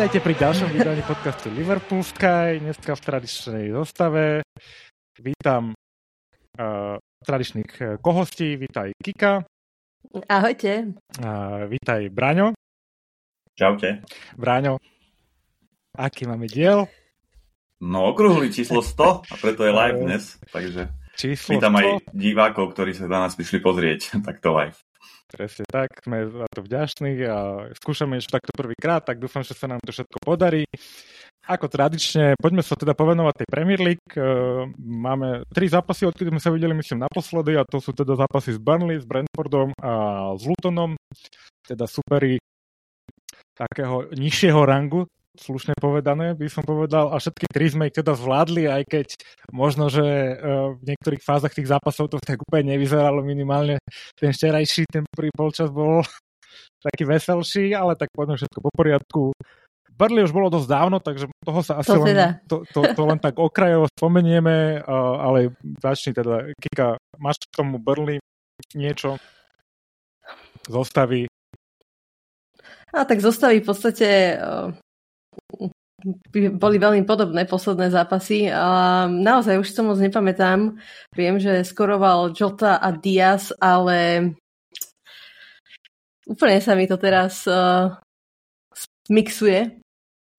[0.00, 4.40] Vítajte pri ďalšom vydaní podcastu Liverpool Sky, dneska v tradičnej zostave.
[5.20, 9.44] Vítam uh, tradičných eh, kohostí, vítaj Kika.
[10.24, 10.96] Ahojte.
[11.20, 12.56] Uh, vítaj Braňo.
[13.52, 14.00] Čaute.
[14.40, 14.80] Braňo,
[15.92, 16.88] aký máme diel?
[17.84, 21.76] No okrúhli číslo 100 a preto je live dnes, takže číslo vítam 100.
[21.76, 24.80] aj divákov, ktorí sa na nás prišli pozrieť takto live.
[25.30, 29.70] Presne tak, sme za to vďační a skúšame ešte takto prvýkrát, tak dúfam, že sa
[29.70, 30.66] nám to všetko podarí.
[31.46, 34.10] Ako tradične, poďme sa teda povenovať tej Premier League.
[34.82, 38.60] Máme tri zápasy, odkedy sme sa videli, myslím, naposledy, a to sú teda zápasy s
[38.60, 39.92] Burnley, s Brentfordom a
[40.36, 40.98] s Lutonom,
[41.64, 42.36] teda superi
[43.54, 45.06] takého nižšieho rangu,
[45.40, 47.10] slušne povedané, by som povedal.
[47.10, 49.06] A všetky tri sme ich teda zvládli, aj keď
[49.50, 53.80] možno, že uh, v niektorých fázach tých zápasov to tak úplne nevyzeralo minimálne.
[54.14, 56.04] Ten včerajší, ten prvý polčas bol
[56.86, 59.22] taký veselší, ale tak poďme všetko po poriadku.
[60.00, 62.26] Burnley už bolo dosť dávno, takže toho sa asi to, len, teda.
[62.48, 67.76] to, to, to len tak okrajovo spomenieme, uh, ale začni teda, Kika, máš k tomu
[67.76, 68.16] Burnley
[68.72, 69.20] niečo?
[70.64, 71.28] Zostavy?
[72.90, 74.08] A tak zostavy v podstate
[74.40, 74.72] uh,
[76.34, 78.48] boli veľmi podobné posledné zápasy.
[78.50, 80.76] A naozaj už to moc nepamätám.
[81.14, 84.32] Viem, že skoroval Jota a Diaz, ale
[86.26, 87.98] úplne sa mi to teraz uh,
[89.10, 89.80] mixuje.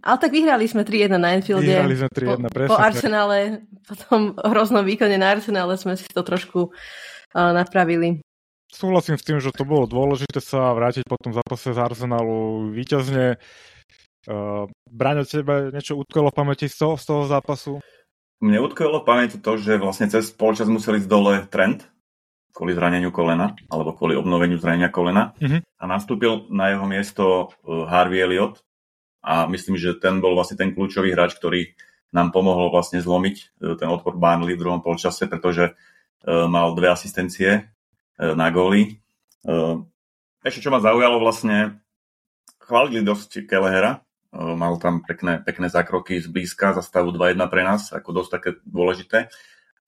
[0.01, 1.77] Ale tak vyhrali sme 3-1 na Enfielde.
[1.77, 6.25] Vyhrali sme 3-1, po, po Arsenále, po tom hroznom výkone na Arsenále sme si to
[6.25, 8.17] trošku uh, napravili.
[8.71, 13.35] Súhlasím s tým, že to bolo dôležité sa vrátiť po tom zápase z Arsenálu víťazne.
[14.29, 17.81] Uh, Braňo, tebe niečo utkolo v pamäti z toho, z toho zápasu?
[18.41, 21.89] Mne utkolo v pamäti to, že vlastne cez polčas museli ísť dole trend
[22.51, 25.31] kvôli zraneniu kolena, alebo kvôli obnoveniu zranenia kolena.
[25.39, 25.63] Uh-huh.
[25.63, 27.23] A nastúpil na jeho miesto
[27.65, 28.61] uh, Harvey Elliot.
[29.25, 31.73] A myslím, že ten bol vlastne ten kľúčový hráč, ktorý
[32.11, 36.91] nám pomohol vlastne zlomiť uh, ten odpor Barnley v druhom polčase, pretože uh, mal dve
[36.93, 37.71] asistencie
[38.21, 39.01] na góly.
[40.45, 41.81] Ešte čo ma zaujalo vlastne,
[42.61, 47.91] chválili dosť Kelehera, mal tam pekné, pekné zákroky z blízka za stavu 2-1 pre nás,
[47.91, 49.27] ako dosť také dôležité.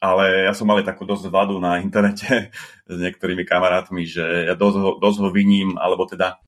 [0.04, 2.52] Ale ja som mal takú dosť vadu na internete
[2.92, 6.44] s niektorými kamarátmi, že ja dosť ho, dosť ho viním, alebo teda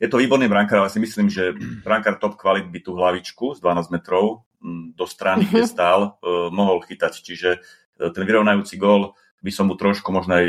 [0.00, 1.52] je to výborný brankár, ale si myslím, že
[1.84, 4.48] brankár top kvalit by tú hlavičku z 12 metrov
[4.96, 5.70] do strany, kde mhm.
[5.70, 7.12] stál, uh, mohol chytať.
[7.20, 10.46] Čiže uh, ten vyrovnajúci gól by som mu trošku možno aj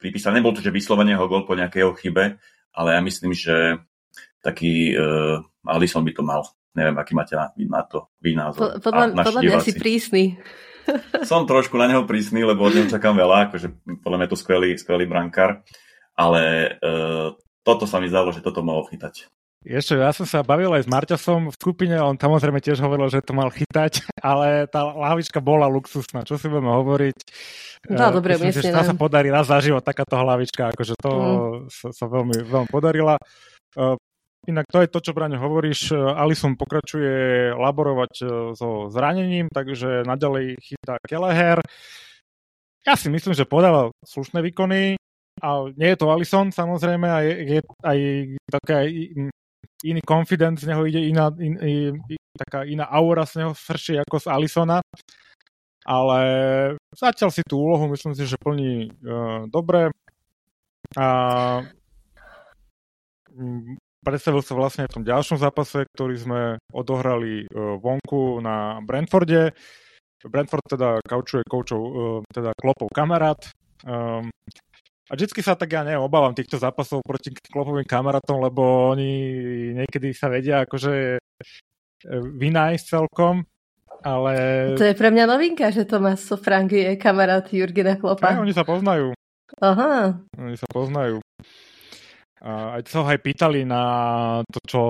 [0.00, 0.32] pripísal.
[0.32, 2.40] Nebol to, že vyslovene ho gól po nejakej chybe,
[2.72, 3.84] ale ja myslím, že
[4.42, 5.38] taký uh,
[5.70, 6.42] Alisson by to mal.
[6.72, 8.80] Neviem, aký máte na, na to vy názor.
[8.80, 10.24] Po, podľa, podľa mňa si prísny.
[11.30, 13.70] Som trošku na neho prísny, lebo od neho čakám veľa, akože
[14.02, 15.62] podľa mňa je to skvelý, skvelý brankár,
[16.18, 19.30] ale uh, toto sa mi zdalo, že toto mohol chytať.
[19.62, 23.22] Ešte, ja som sa bavil aj s Marťasom v skupine, on samozrejme tiež hovoril, že
[23.22, 27.18] to mal chytať, ale tá hlavička bola luxusná, čo si budeme hovoriť.
[27.94, 31.70] No, dobre, myslím, že sa podarí raz za život takáto hlavička, akože to mm.
[31.70, 33.14] sa, sa veľmi, veľmi podarila.
[34.42, 35.94] Inak to je to, čo Braňo hovoríš.
[35.94, 38.26] Alison pokračuje laborovať e,
[38.58, 41.62] so zranením, takže naďalej chytá Keleher.
[42.82, 44.98] Ja si myslím, že podáva slušné výkony,
[45.42, 45.48] a
[45.78, 47.98] nie je to Alison samozrejme, a je, je aj
[48.50, 48.82] taká
[49.82, 51.94] iný confidence z neho ide, iná, in, in,
[52.38, 54.78] taká iná aura z neho srší ako z Alisona.
[55.82, 56.20] Ale
[56.94, 59.90] zatiaľ si tú úlohu myslím si, že plní uh, dobre.
[60.94, 61.06] A
[64.02, 66.40] predstavil sa vlastne v tom ďalšom zápase, ktorý sme
[66.74, 67.46] odohrali e,
[67.78, 69.54] vonku na Brentforde.
[70.22, 71.90] Brentford teda kaučuje koučov, e,
[72.30, 73.38] teda klopov kamarát.
[73.82, 74.30] Um,
[75.10, 79.10] a vždycky sa tak ja neviem, obávam týchto zápasov proti klopovým kamarátom, lebo oni
[79.74, 81.20] niekedy sa vedia akože e,
[82.38, 83.46] vynájsť celkom,
[84.02, 84.34] ale...
[84.74, 88.34] To je pre mňa novinka, že Tomas Sofrank je kamarát Jurgena Klopa.
[88.34, 89.14] Aj, oni sa poznajú.
[89.62, 90.18] Aha.
[90.42, 91.21] Oni sa poznajú.
[92.42, 93.82] A aj sa ho aj pýtali na
[94.50, 94.80] to, čo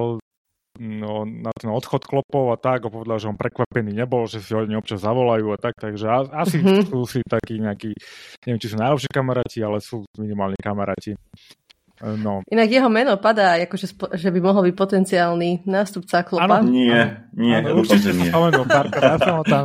[0.81, 4.57] no, na ten odchod klopov a tak, a povedal, že on prekvapený nebol, že si
[4.57, 6.89] ho občas zavolajú a tak, takže asi mm-hmm.
[6.89, 7.93] sú si takí nejakí,
[8.49, 11.13] neviem, či sú najlepší kamaráti, ale sú minimálne kamaráti.
[12.03, 12.43] No.
[12.51, 16.59] Inak jeho meno padá, akože, že by mohol byť potenciálny nástupca klopa.
[16.59, 16.99] Áno, nie,
[17.39, 18.27] nie, ano, určite nie.
[18.35, 19.65] Spomenul, ja, som ho tam,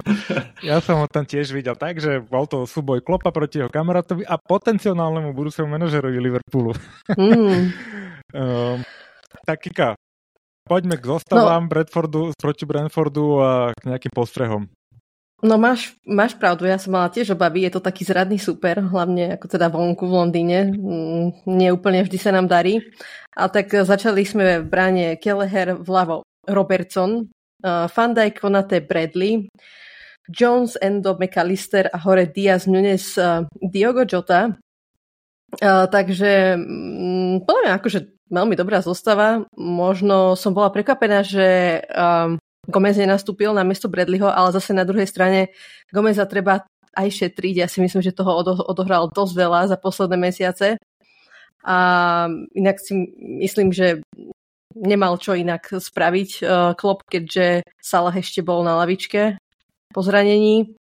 [0.62, 4.22] ja som ho tam tiež videl tak, že bol to súboj klopa proti jeho kamarátovi
[4.22, 6.78] a potenciálnemu budúcemu manažerovi Liverpoolu.
[7.18, 7.74] Mm.
[8.38, 8.78] um,
[9.50, 9.98] tak Kika,
[10.70, 11.70] poďme k zostavám no.
[11.74, 14.70] Bradfordu, proti Brentfordu a k nejakým postrehom.
[15.46, 19.38] No máš, máš pravdu, ja som mala tiež obavy, je to taký zradný super, hlavne
[19.38, 22.82] ako teda vonku v Londýne, mm, nie úplne vždy sa nám darí.
[23.38, 27.30] A tak začali sme v bráne Kelleher vľavo Robertson,
[27.62, 29.46] Van Dijk, Konate, Bradley,
[30.26, 33.14] Jones, Endo, McAllister a hore Diaz, Nunes,
[33.62, 34.58] Diogo Jota.
[35.64, 39.46] Takže um, podľa mňa akože veľmi dobrá zostava.
[39.56, 41.80] Možno som bola prekvapená, že
[42.68, 45.56] Gomez nenastúpil na miesto Bradleyho, ale zase na druhej strane
[45.90, 46.68] Gomeza treba
[46.98, 47.56] aj šetriť.
[47.64, 50.76] Ja si myslím, že toho odohral dosť veľa za posledné mesiace.
[51.68, 51.78] A
[52.56, 52.96] inak si
[53.44, 54.04] myslím, že
[54.76, 59.40] nemal čo inak spraviť uh, Klopp, keďže Salah ešte bol na lavičke
[59.92, 60.78] po zranení.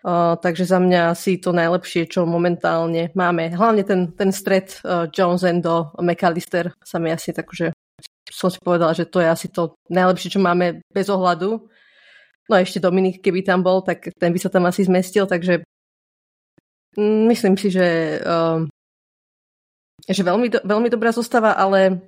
[0.00, 3.52] Uh, takže za mňa asi to najlepšie, čo momentálne máme.
[3.52, 7.76] Hlavne ten, ten stred uh, Jones do McAllister sa mi asi tak, že
[8.40, 11.60] som si povedala, že to je asi to najlepšie, čo máme bez ohľadu.
[12.48, 15.60] No a ešte Dominik, keby tam bol, tak ten by sa tam asi zmestil, takže
[17.28, 18.64] myslím si, že, uh,
[20.08, 22.00] že veľmi, do, veľmi dobrá zostava, ale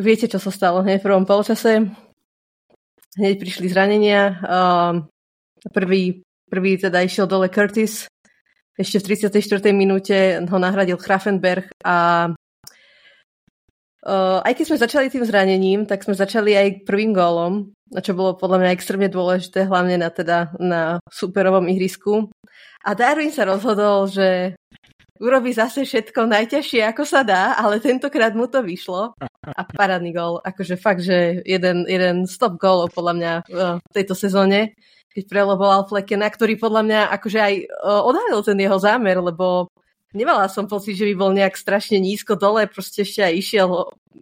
[0.00, 1.92] viete, čo sa stalo hneď v prvom polčase.
[3.20, 4.40] Hneď prišli zranenia.
[4.40, 5.04] Uh,
[5.68, 8.08] prvý, prvý teda išiel dole Curtis.
[8.72, 9.70] Ešte v 34.
[9.76, 12.32] minúte ho nahradil Grafenberg a
[14.02, 17.70] Uh, aj keď sme začali tým zranením, tak sme začali aj prvým gólom,
[18.02, 22.26] čo bolo podľa mňa extrémne dôležité, hlavne na, teda, na superovom ihrisku.
[22.82, 24.58] A Darwin sa rozhodol, že
[25.22, 29.14] urobí zase všetko najťažšie, ako sa dá, ale tentokrát mu to vyšlo.
[29.46, 34.18] A parádny gól, akože fakt, že jeden, jeden stop gólov podľa mňa uh, v tejto
[34.18, 34.74] sezóne,
[35.14, 39.70] keď preloboval Flekena, ktorý podľa mňa akože aj uh, odhalil ten jeho zámer, lebo
[40.12, 43.68] Nemala som pocit, že by bol nejak strašne nízko dole, proste ešte aj išiel,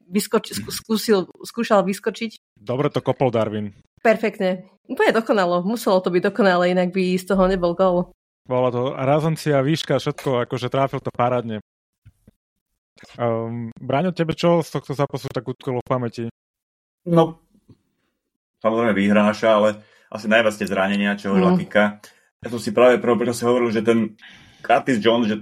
[0.06, 2.38] vyskoč, skúsil, skúšal vyskočiť.
[2.54, 3.74] Dobre to kopol Darwin.
[3.98, 4.70] Perfektne.
[4.86, 5.66] Úplne dokonalo.
[5.66, 8.14] Muselo to byť dokonale, inak by z toho nebol gol.
[8.46, 11.58] Bola to razancia, výška, všetko, akože tráfil to parádne.
[13.16, 16.24] Um, Braňo, tebe čo z tohto zápasu tak utkolo v pamäti?
[17.08, 17.40] No,
[18.60, 19.68] samozrejme výhra naša, ale
[20.12, 21.58] asi najviac tie zranenia, čo hovorila mm.
[21.64, 21.84] Kika.
[22.44, 24.16] Ja som si práve prvom si hovoril, že ten
[24.60, 25.36] Curtis Jones, že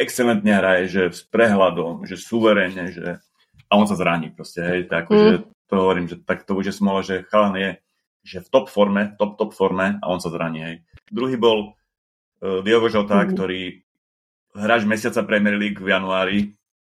[0.00, 3.20] excelentne hraje, že s prehľadom, že suverénne, že
[3.68, 5.16] a on sa zraní proste, hej, tak mm.
[5.16, 5.36] že
[5.68, 7.70] to hovorím, že tak to už je smola, že chalan je
[8.22, 10.76] že v top forme, top, top forme a on sa zraní, hej.
[11.10, 13.28] Druhý bol uh, Diogo Jota, mm.
[13.34, 13.82] ktorý
[14.54, 16.38] hráč mesiaca Premier League v januári,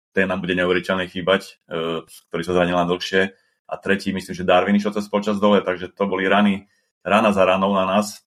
[0.10, 2.02] ten nám bude neuveriteľne chýbať, uh,
[2.34, 3.30] ktorý sa zranil na dlhšie.
[3.70, 6.66] A tretí, myslím, že Darwin išiel cez počas dole, takže to boli rany,
[7.06, 8.26] rana za ranou na nás.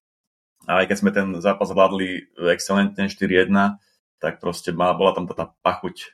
[0.63, 3.51] A aj keď sme ten zápas vládli excelentne 4-1,
[4.23, 6.07] tak proste má, bola tam tá pachuť, e,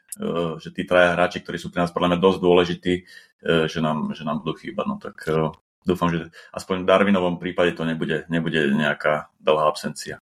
[0.58, 3.04] že tí traja hráči, ktorí sú pre nás podľa mňa dosť dôležití, e,
[3.70, 4.86] že nám, že nám budú chýbať.
[4.90, 5.54] No tak e,
[5.86, 10.18] dúfam, že aspoň v Darwinovom prípade to nebude, nebude nejaká dlhá absencia.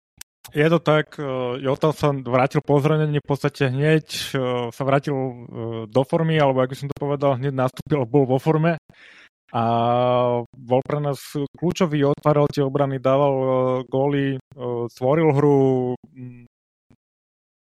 [0.55, 1.19] Je to tak,
[1.59, 4.31] Jota sa vrátil po zranení, v podstate hneď
[4.71, 5.43] sa vrátil
[5.91, 8.79] do formy, alebo ako som to povedal, hneď nastúpil, bol vo forme
[9.51, 9.63] a
[10.47, 11.19] bol pre nás
[11.51, 13.35] kľúčový, otváral tie obrany, dával
[13.91, 14.39] góly,
[14.87, 15.59] stvoril hru,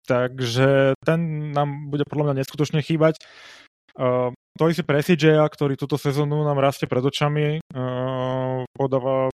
[0.04, 1.20] Takže ten
[1.56, 3.24] nám bude podľa mňa neskutočne chýbať.
[3.94, 9.30] Uh, to si pre CJ, ktorý túto sezónu nám rastie pred očami, uh, podáva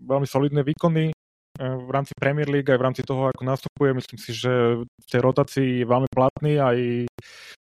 [0.00, 3.92] veľmi solidné výkony uh, v rámci Premier League aj v rámci toho, ako nastupuje.
[3.92, 6.78] Myslím si, že v tej rotácii je veľmi platný aj,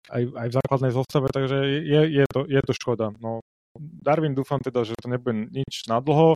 [0.08, 3.12] aj, aj v základnej zostave, takže je, je, to, je to škoda.
[3.20, 3.44] No,
[3.78, 6.34] Darwin dúfam teda, že to nebude nič na dlho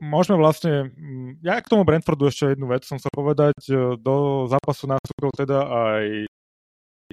[0.00, 4.46] môžeme vlastne, mm, ja k tomu Brentfordu ešte jednu vec som sa povedať, e, do
[4.46, 6.04] zápasu nastúpil teda aj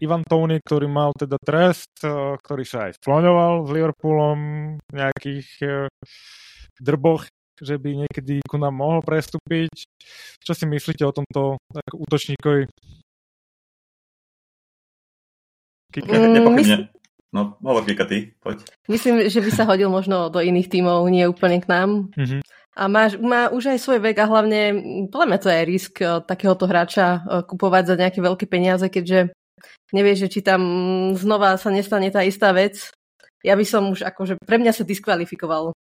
[0.04, 4.40] Ivan Tony, ktorý mal teda trest, e, ktorý sa aj skloňoval s Liverpoolom
[4.80, 5.70] v nejakých e,
[6.84, 7.26] drboch,
[7.56, 9.88] že by niekedy ku nám mohol prestúpiť.
[10.44, 12.68] Čo si myslíte o tomto tak, útočníkovi?
[15.96, 16.96] Kika, mm,
[17.36, 18.64] No, hovor Kika, ty, poď.
[18.88, 21.90] Myslím, že by sa hodil možno do iných tímov, nie úplne k nám.
[22.16, 22.42] Mm-hmm.
[22.76, 24.62] A má, má už aj svoj vek a hlavne,
[25.08, 29.32] podľa mňa to je risk eh, takéhoto hráča eh, kupovať za nejaké veľké peniaze, keďže
[29.96, 30.62] nevie, že či tam
[31.16, 32.92] znova sa nestane tá istá vec.
[33.48, 35.72] Ja by som už akože, pre mňa sa diskvalifikoval.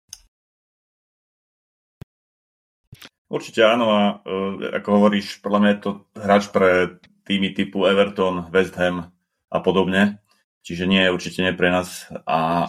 [3.32, 8.52] Určite áno a uh, ako hovoríš, podľa mňa je to hráč pre týmy typu Everton,
[8.52, 9.10] West Ham
[9.50, 10.22] a podobne.
[10.62, 12.06] Čiže nie, určite nie pre nás.
[12.28, 12.68] A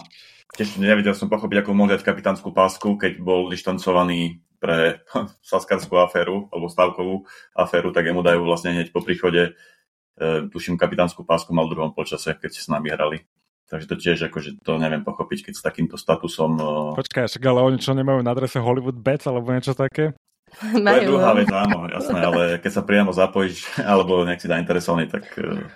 [0.56, 5.04] Tiež nevedel som pochopiť, ako mohol dať kapitánsku pásku, keď bol dištancovaný pre
[5.52, 9.52] saskarskú aféru, alebo stavkovú aféru, tak mu dajú vlastne hneď po príchode,
[10.16, 13.28] e, tuším, kapitánsku pásku mal v druhom počase, keď s nami hrali.
[13.68, 16.56] Takže to tiež akože to neviem pochopiť, keď s takýmto statusom...
[16.56, 16.68] E,
[17.04, 20.16] Počkaj, však ale oni čo nemajú na adrese Hollywood Bets alebo niečo také?
[20.72, 25.12] To je druhá vec, áno, jasné, ale keď sa priamo zapojíš alebo nejak si zainteresovaný,
[25.12, 25.68] tak e,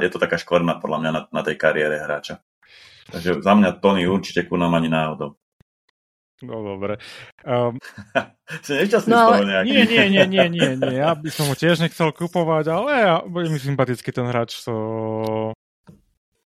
[0.00, 2.40] je to taká škvrna podľa mňa na, na tej kariére hráča.
[3.12, 5.38] Takže za mňa Tony určite ku nám ani náhodou.
[6.44, 7.00] No dobre.
[7.48, 7.80] Um,
[8.66, 9.24] si nešťastný no, ale...
[9.24, 9.70] z toho nejaký.
[9.72, 10.96] Nie, nie, nie, nie, nie, nie.
[11.00, 14.74] Ja by som ho tiež nechcel kupovať, ale ja, bude mi sympatický ten hráč, so...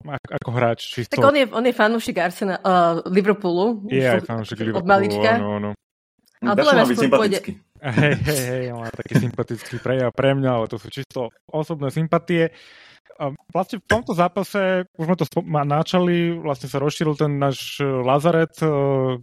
[0.07, 0.81] ako, ako hráč.
[0.87, 1.19] Čisto...
[1.19, 3.91] Tak on je, on je fanúšik Arsenal, uh, Liverpoolu.
[3.91, 5.31] Je aj fanúšik Liverpoolu, od malička.
[5.43, 5.71] No, no.
[6.43, 7.39] Ale podľa mňa pôjde...
[7.83, 11.91] Hej, hej, hej, on má taký sympatický prejav pre mňa, ale to sú čisto osobné
[11.91, 12.55] sympatie.
[13.53, 18.55] Vlastne v tomto zápase, už sme to načali, vlastne sa rozšíril ten náš e, Lazaret.
[18.59, 18.69] E,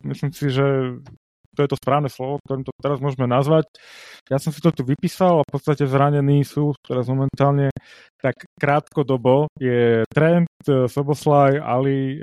[0.06, 0.98] myslím si, že
[1.58, 3.68] to je to správne slovo, ktorým to teraz môžeme nazvať.
[4.32, 7.74] Ja som si to tu vypísal a v podstate zranení sú teraz momentálne
[8.22, 12.22] tak krátkodobo je Trent, e, Soboslaj, Ali,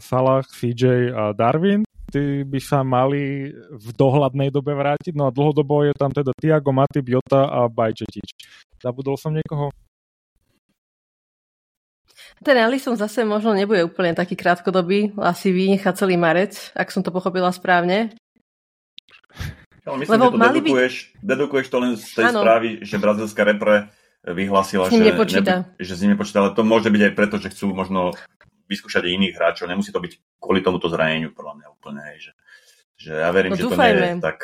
[0.00, 1.84] Salah, CJ a Darwin.
[2.08, 6.72] Tí by sa mali v dohľadnej dobe vrátiť, no a dlhodobo je tam teda Tiago,
[6.72, 8.32] Matip, Jota a Bajčetič.
[8.80, 9.68] Zabudol som niekoho?
[12.38, 17.10] Ten Alison zase možno nebude úplne taký krátkodobý, asi vynechá celý marec, ak som to
[17.10, 18.14] pochopila správne.
[19.88, 21.24] Ale myslím, Lebo že to dedukuješ, by...
[21.24, 22.40] dedukuješ to len z tej ano.
[22.44, 23.88] správy, že brazilská repre
[24.22, 25.54] vyhlásila, že, nepočíta.
[25.64, 28.12] Ne, že s ním nepočíta, ale to môže byť aj preto, že chcú možno
[28.68, 29.70] vyskúšať aj iných hráčov.
[29.70, 32.00] Nemusí to byť kvôli tomuto zraneniu, podľa mňa úplne.
[32.12, 32.32] Hej, že
[32.98, 33.94] že ja verím, no, že dúfajme.
[33.94, 34.38] to nie je tak.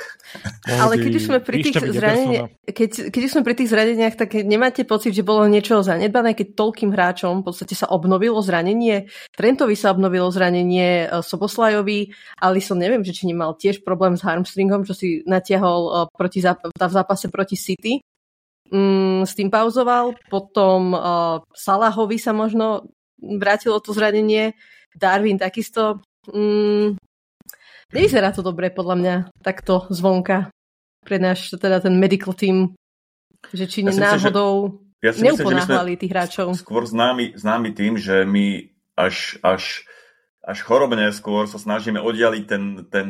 [0.71, 4.31] Ale keď už sme pri tých, zraneniach, keď, keď už sme pri tých zraneniach, tak
[4.47, 9.11] nemáte pocit, že bolo niečo zanedbané, keď toľkým hráčom v podstate sa obnovilo zranenie.
[9.35, 12.15] Trentovi sa obnovilo zranenie, e, Soboslajovi,
[12.63, 16.95] som neviem, že či nemal tiež problém s harmstringom, čo si natiahol e, proti, v
[16.95, 17.99] zápase proti City.
[18.71, 20.17] Mm, s tým pauzoval.
[20.33, 22.89] Potom uh, Salahovi sa možno
[23.21, 24.57] vrátilo to zranenie.
[24.97, 26.01] Darwin takisto.
[26.33, 26.97] Mm,
[27.93, 29.15] Nevyzerá to dobre podľa mňa
[29.45, 30.55] takto zvonka
[31.05, 32.73] pre náš teda ten medical team,
[33.53, 36.57] že či ja náhodou ja neuponáhľali tých hráčov.
[36.57, 39.85] Skôr známy, známy tým, že my až, až,
[40.41, 43.07] až chorobne skôr sa snažíme oddialiť ten, ten,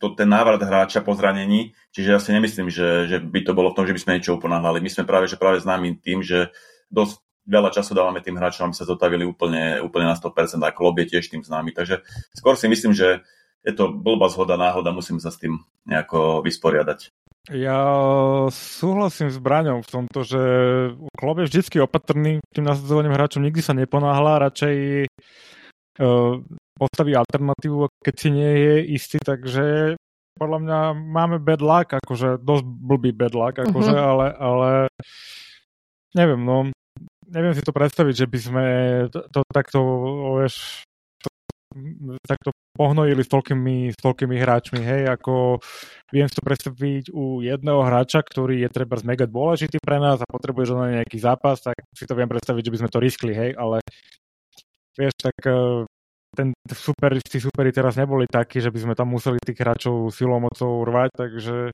[0.00, 3.76] to, ten návrat hráča po zranení, čiže ja si nemyslím, že, že by to bolo
[3.76, 4.80] v tom, že by sme niečo uponáhľali.
[4.80, 6.48] My sme práve, že práve známi tým, že
[6.88, 10.96] dosť veľa času dávame tým hráčom, aby sa zotavili úplne, úplne na 100% a klub
[11.04, 11.76] je tiež tým známy.
[11.76, 12.00] Takže
[12.32, 13.20] skôr si myslím, že
[13.64, 17.08] je to blbá zhoda, náhoda, musím sa s tým nejako vysporiadať.
[17.52, 17.80] Ja
[18.48, 20.42] súhlasím s Braňom v tomto, že
[21.12, 24.76] klub je vždy opatrný tým nasadzovaním hráčom, nikdy sa neponáhla, radšej
[26.00, 26.40] uh,
[26.72, 29.96] postaví alternatívu, keď si nie je istý, takže
[30.40, 34.10] podľa mňa máme bad luck, akože dosť blbý bad luck, akože, uh-huh.
[34.16, 34.70] ale, ale
[36.16, 36.72] neviem, no
[37.28, 38.64] neviem si to predstaviť, že by sme
[39.12, 39.78] to, to takto,
[40.40, 40.84] vieš,
[42.26, 45.58] takto pohnojili s toľkými, s toľkými hráčmi, hej, ako
[46.10, 50.26] viem si to predstaviť u jedného hráča, ktorý je treba mega dôležitý pre nás a
[50.26, 53.50] potrebuje na nejaký zápas, tak si to viem predstaviť, že by sme to riskli, hej,
[53.54, 53.82] ale
[54.98, 55.86] vieš, tak eh,
[56.34, 60.42] ten super, tí superi teraz neboli takí, že by sme tam museli tých hráčov silou
[60.42, 61.70] mocou rvať, takže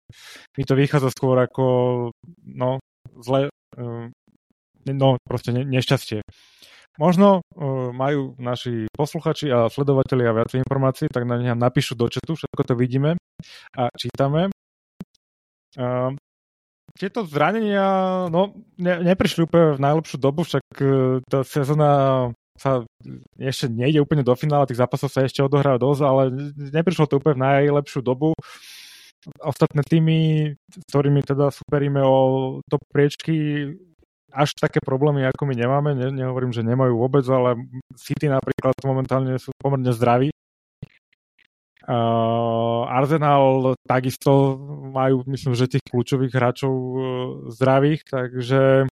[0.61, 1.65] mi to vychádza skôr ako
[2.45, 2.81] no,
[3.25, 4.05] zle, eh,
[4.93, 6.21] no proste nešťastie.
[7.01, 12.37] Možno uh, majú naši posluchači a sledovatelia viac informácií, tak na nich napíšu do četu,
[12.37, 13.17] všetko to vidíme
[13.73, 14.53] a čítame.
[15.81, 16.13] Uh,
[16.93, 21.91] tieto zranenia no, ne, neprišli úplne v najlepšiu dobu, však uh, tá sezóna
[22.61, 22.85] sa
[23.41, 27.41] ešte nejde úplne do finále, tých zápasov sa ešte odohrá dosť, ale neprišlo to úplne
[27.41, 28.37] v najlepšiu dobu.
[29.41, 32.17] Ostatné týmy, s ktorými teda superíme o
[32.69, 33.73] top priečky,
[34.33, 35.91] až také problémy, ako my nemáme.
[35.95, 37.59] Ne, nehovorím, že nemajú vôbec, ale
[37.99, 40.31] City napríklad momentálne sú pomerne zdraví.
[41.91, 44.55] Uh, Arsenal takisto
[44.95, 47.01] majú, myslím, že tých kľúčových hráčov uh,
[47.51, 48.87] zdravých, takže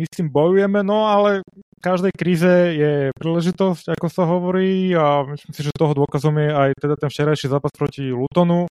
[0.00, 5.60] myslím, bojujeme, no ale v každej kríze je príležitosť, ako sa hovorí a myslím si,
[5.68, 8.64] že toho dôkazom je aj teda ten včerajší zápas proti Lutonu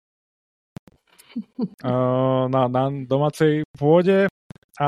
[1.85, 4.31] uh, na, na domácej pôde.
[4.79, 4.87] A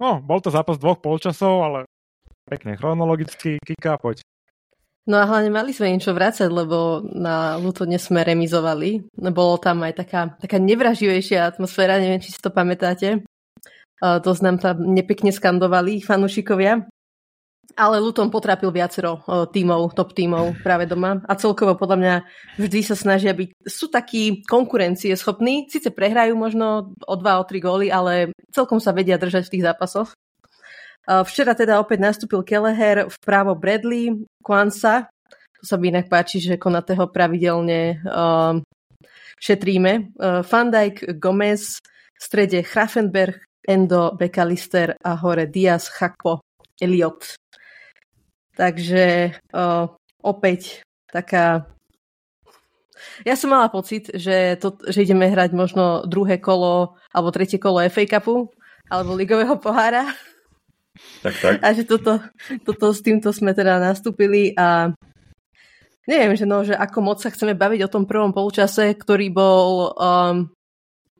[0.00, 1.78] no, bol to zápas dvoch polčasov, ale
[2.48, 4.24] pekne chronologicky, Kika, poď.
[5.08, 9.10] No a hlavne mali sme im čo vrácať, lebo na Lutone sme remizovali.
[9.32, 13.24] Bolo tam aj taká, taká nevraživejšia atmosféra, neviem, či si to pamätáte.
[14.00, 16.84] Uh, to nám tam nepekne skandovali fanúšikovia.
[17.78, 22.14] Ale Luton potrápil viacero tímov, top tímov práve doma a celkovo podľa mňa
[22.58, 27.62] vždy sa snažia byť, sú takí konkurencie schopní, síce prehrajú možno o dva, o tri
[27.62, 30.12] góly, ale celkom sa vedia držať v tých zápasoch.
[31.08, 35.08] Včera teda opäť nastúpil Kelleher, vpravo Bradley, Kwanza,
[35.60, 38.56] to sa mi inak páči, že Konatého pravidelne uh,
[39.36, 40.16] šetríme.
[40.16, 41.76] Uh, Van Dijk, Gomez,
[42.16, 46.40] v strede Grafenberg, Endo, Bekalister a hore Diaz, Chakpo,
[46.80, 47.36] Elliot.
[48.60, 49.88] Takže o,
[50.20, 51.64] opäť taká...
[53.24, 57.80] Ja som mala pocit, že, to, že ideme hrať možno druhé kolo alebo tretie kolo
[57.88, 58.52] FA Cupu
[58.92, 60.12] alebo ligového pohára.
[61.24, 61.56] Tak, tak.
[61.64, 62.20] A že toto,
[62.68, 64.92] toto s týmto sme teda nastúpili a
[66.04, 69.96] neviem, že, no, že ako moc sa chceme baviť o tom prvom polčase, ktorý bol
[69.96, 70.52] um,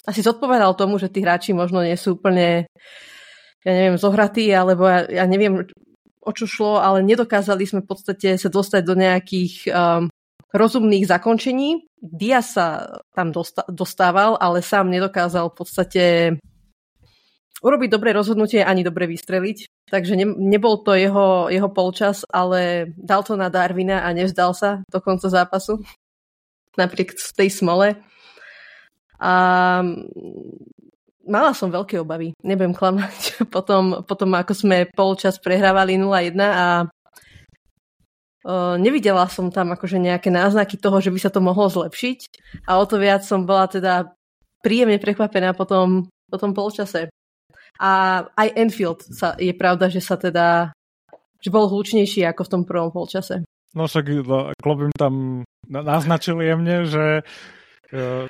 [0.05, 2.69] asi zodpovedal tomu, že tí hráči možno nie sú úplne
[3.65, 5.65] ja neviem, zohratí, alebo ja, ja neviem,
[6.21, 10.13] o čo šlo, ale nedokázali sme v podstate sa dostať do nejakých um,
[10.53, 11.89] rozumných zakončení.
[12.01, 13.33] Dia sa tam
[13.69, 16.05] dostával, ale sám nedokázal v podstate
[17.61, 19.89] urobiť dobré rozhodnutie ani dobre vystreliť.
[19.91, 24.81] Takže ne, nebol to jeho, jeho polčas, ale dal to na Darwina a nevzdal sa
[24.89, 25.85] do konca zápasu.
[26.79, 28.01] Napriek tej smole.
[29.21, 29.33] A
[31.31, 33.39] mala som veľké obavy, nebudem klamať.
[33.55, 36.85] Potom, potom ako sme polčas prehrávali 0-1 a
[38.45, 42.21] uh, nevidela som tam akože nejaké náznaky toho, že by sa to mohlo zlepšiť.
[42.67, 44.13] A o to viac som bola teda
[44.61, 47.09] príjemne prekvapená po tom, po tom polčase.
[47.81, 50.75] A aj Enfield sa, je pravda, že sa teda
[51.41, 53.41] že bol hlučnejší ako v tom prvom polčase.
[53.73, 54.29] No však
[54.61, 57.25] Klobim tam naznačil jemne, že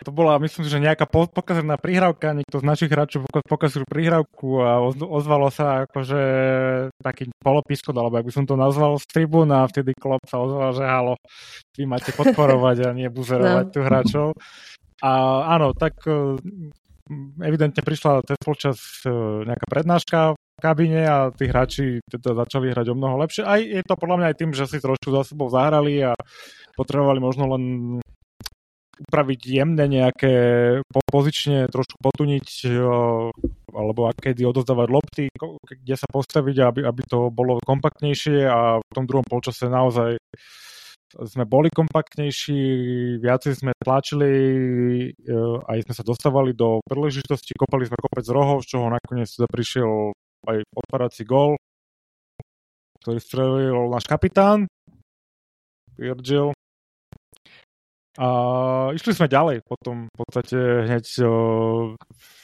[0.01, 5.53] to bola, myslím, že nejaká pokazená prihrávka, niekto z našich hráčov pokazil prihrávku a ozvalo
[5.53, 6.23] sa akože
[6.97, 10.73] taký polopiskot, alebo ak by som to nazval z tribún a vtedy Klob sa ozval,
[10.73, 11.15] že halo,
[11.77, 13.73] vy máte podporovať a nie buzerovať no.
[13.73, 14.27] tu hráčov.
[15.01, 15.13] A
[15.57, 16.41] áno, tak uh,
[17.43, 19.11] evidentne prišla cez polčas e,
[19.45, 23.43] nejaká prednáška v kabíne a tí hráči teda začali hrať o mnoho lepšie.
[23.43, 26.15] Aj je to podľa mňa aj tým, že si trošku za sebou zahrali a
[26.79, 27.65] potrebovali možno len
[29.01, 30.35] upraviť jemne nejaké
[31.09, 32.69] pozične, trošku potuniť
[33.73, 35.25] alebo kedy odozdávať lopty,
[35.67, 40.21] kde sa postaviť, aby, aby to bolo kompaktnejšie a v tom druhom polčase naozaj
[41.11, 42.63] sme boli kompaktnejší,
[43.19, 44.31] viacej sme tlačili,
[45.11, 45.35] e,
[45.67, 50.15] aj sme sa dostávali do príležitosti, kopali sme kopec rohov, z čoho nakoniec teda prišiel
[50.47, 51.59] aj otvárací gol,
[53.03, 54.71] ktorý strelil náš kapitán,
[55.99, 56.55] Virgil.
[58.19, 58.29] A
[58.91, 60.59] išli sme ďalej, potom v podstate
[60.91, 61.35] hneď o,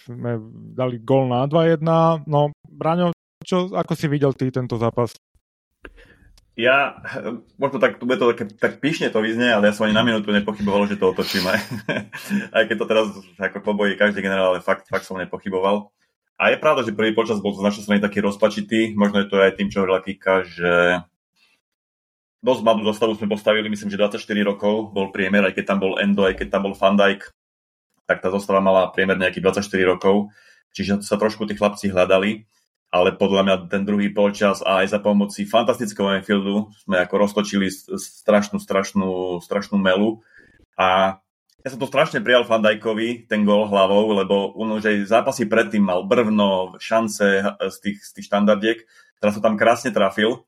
[0.06, 0.38] sme
[0.78, 1.82] dali gol na 2-1.
[2.30, 3.10] No, Braňo,
[3.42, 5.10] čo, ako si videl ty tento zápas?
[6.56, 7.04] Ja,
[7.60, 10.32] možno tak, bude to také, tak píšne to vyznie, ale ja som ani na minútu
[10.32, 11.52] nepochyboval, že to otočíme.
[12.56, 15.92] aj keď to teraz ako pobojí každý generál, ale fakt, fakt som nepochyboval.
[16.40, 19.36] A je pravda, že prvý počas bol z našej strany taký rozpačitý, možno je to
[19.36, 20.72] aj tým, čo hovorila Kika, že
[22.46, 25.98] dosť mladú zostavu sme postavili, myslím, že 24 rokov bol priemer, aj keď tam bol
[25.98, 27.26] Endo, aj keď tam bol Van Dijk,
[28.06, 30.30] tak tá zostava mala priemer nejakých 24 rokov,
[30.70, 32.46] čiže sa trošku tí chlapci hľadali
[32.96, 37.68] ale podľa mňa ten druhý polčas a aj za pomoci fantastického Enfieldu sme ako roztočili
[37.68, 40.22] strašnú, strašnú, strašnú melu.
[40.78, 41.18] A
[41.60, 45.82] ja som to strašne prijal Fandajkovi, ten gol hlavou, lebo on už aj zápasy predtým
[45.82, 48.78] mal brvno, šance z tých, z tých štandardiek,
[49.18, 50.46] teraz sa tam krásne trafil.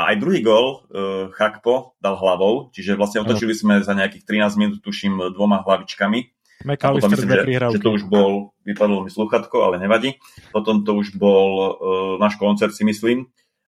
[0.00, 4.56] A aj druhý gol uh, Chakpo dal hlavou, čiže vlastne otočili sme za nejakých 13
[4.56, 6.32] minút, tuším, dvoma hlavičkami.
[6.64, 10.16] McAllister myslím, že, že to už bol, vypadlo mi sluchatko, ale nevadí.
[10.52, 11.68] Potom to už bol uh,
[12.16, 13.28] náš koncert, si myslím.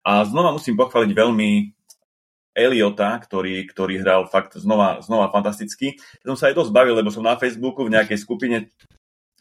[0.06, 1.50] A znova musím pochváliť veľmi
[2.52, 5.96] Eliota, ktorý, ktorý hral fakt znova, znova fantasticky.
[6.26, 8.70] Som sa aj dosť bavil, lebo som na Facebooku v nejakej skupine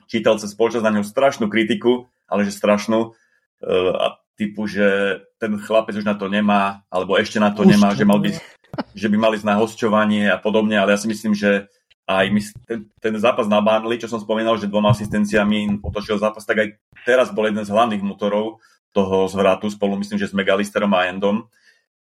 [0.05, 3.13] čítal cez počas na ňu strašnú kritiku, ale že strašnú.
[3.61, 7.77] Uh, a typu, že ten chlapec už na to nemá, alebo ešte na to už
[7.77, 8.35] nemá, to že, mal byť,
[8.95, 11.69] že by mali ísť na hosťovanie a podobne, ale ja si myslím, že
[12.09, 16.43] aj my, ten, ten zápas na Barnley, čo som spomínal, že dvoma asistenciami otočil zápas,
[16.43, 16.67] tak aj
[17.07, 18.59] teraz bol jeden z hlavných motorov
[18.91, 21.47] toho zvratu, spolu myslím, že s Megalisterom a Endom.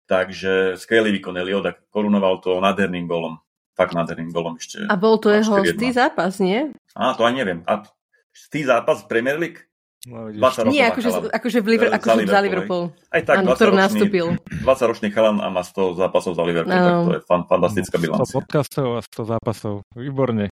[0.09, 3.37] Takže skvelý výkon Eliot a korunoval to nádherným golom.
[3.77, 4.89] Fakt nádherným golom ešte.
[4.89, 6.73] A bol to jeho stý zápas, nie?
[6.97, 7.61] Á, to ani neviem.
[7.69, 7.85] A
[8.33, 9.68] stý zápas Premier League?
[10.07, 10.31] No,
[10.71, 12.95] Nie, akože, akože, v Liver, akože za Liverpool.
[13.11, 14.31] Aj tak, ano, 20 nastúpil.
[14.63, 16.87] 20-ročný chalan a má 100 zápasov za Liverpool, no.
[16.87, 18.31] tak to je fan, fantastická bilancia.
[18.31, 20.47] 100 podcastov a 100 zápasov, výborne.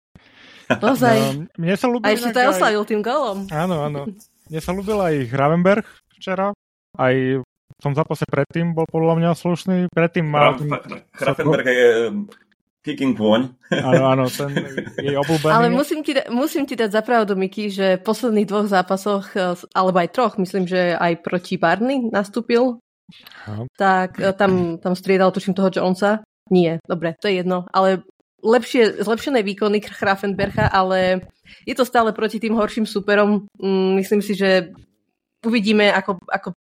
[0.65, 1.17] Naozaj.
[1.21, 1.29] No,
[1.61, 3.45] mne sa a ešte to aj oslavil tým golom.
[3.53, 4.09] Áno, áno.
[4.49, 5.85] Mne sa ľúbil aj Gravenberg
[6.17, 6.49] včera,
[6.97, 9.77] aj v tom zápase predtým bol podľa mňa slušný.
[9.93, 10.57] Predtým mal...
[11.21, 11.89] Gravenberg je
[12.85, 13.49] kicking kôň.
[13.73, 14.53] Áno, áno, ten
[15.01, 15.49] je obľúbený.
[15.49, 19.97] Ale musím ti, musím ti dať zapravdu, Miky, že v posledných dvoch zápasoch, eh, alebo
[19.97, 22.77] aj troch, myslím, že aj proti Barney nastúpil,
[23.49, 23.65] Aha.
[23.73, 26.21] tak eh, tam, tam striedal, tuším, toho Jonesa.
[26.53, 28.05] Nie, dobre, to je jedno, ale
[28.45, 31.25] lepšie, zlepšené výkony Grafenbercha, ale
[31.65, 33.49] je to stále proti tým horším superom.
[33.57, 34.69] Mm, myslím si, že
[35.41, 36.53] uvidíme, ako, ako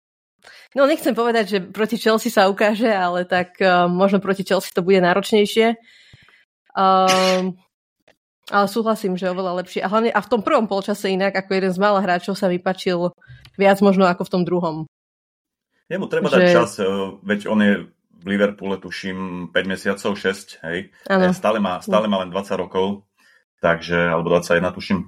[0.72, 4.80] No nechcem povedať, že proti Chelsea sa ukáže, ale tak uh, možno proti Chelsea to
[4.80, 5.76] bude náročnejšie.
[6.72, 7.56] Um,
[8.50, 9.80] ale súhlasím, že oveľa lepšie.
[9.84, 13.12] A hlavne a v tom prvom polčase inak, ako jeden z mála hráčov sa vypačil
[13.56, 14.76] viac možno ako v tom druhom.
[15.86, 16.36] Jemu treba že...
[16.40, 16.70] dať čas,
[17.20, 17.72] veď on je
[18.22, 20.94] v Liverpoole, tuším, 5 mesiacov, 6, hej.
[21.10, 21.34] Ano.
[21.34, 23.04] Stále má, stále má len 20 rokov,
[23.58, 24.98] takže, alebo 21, tuším.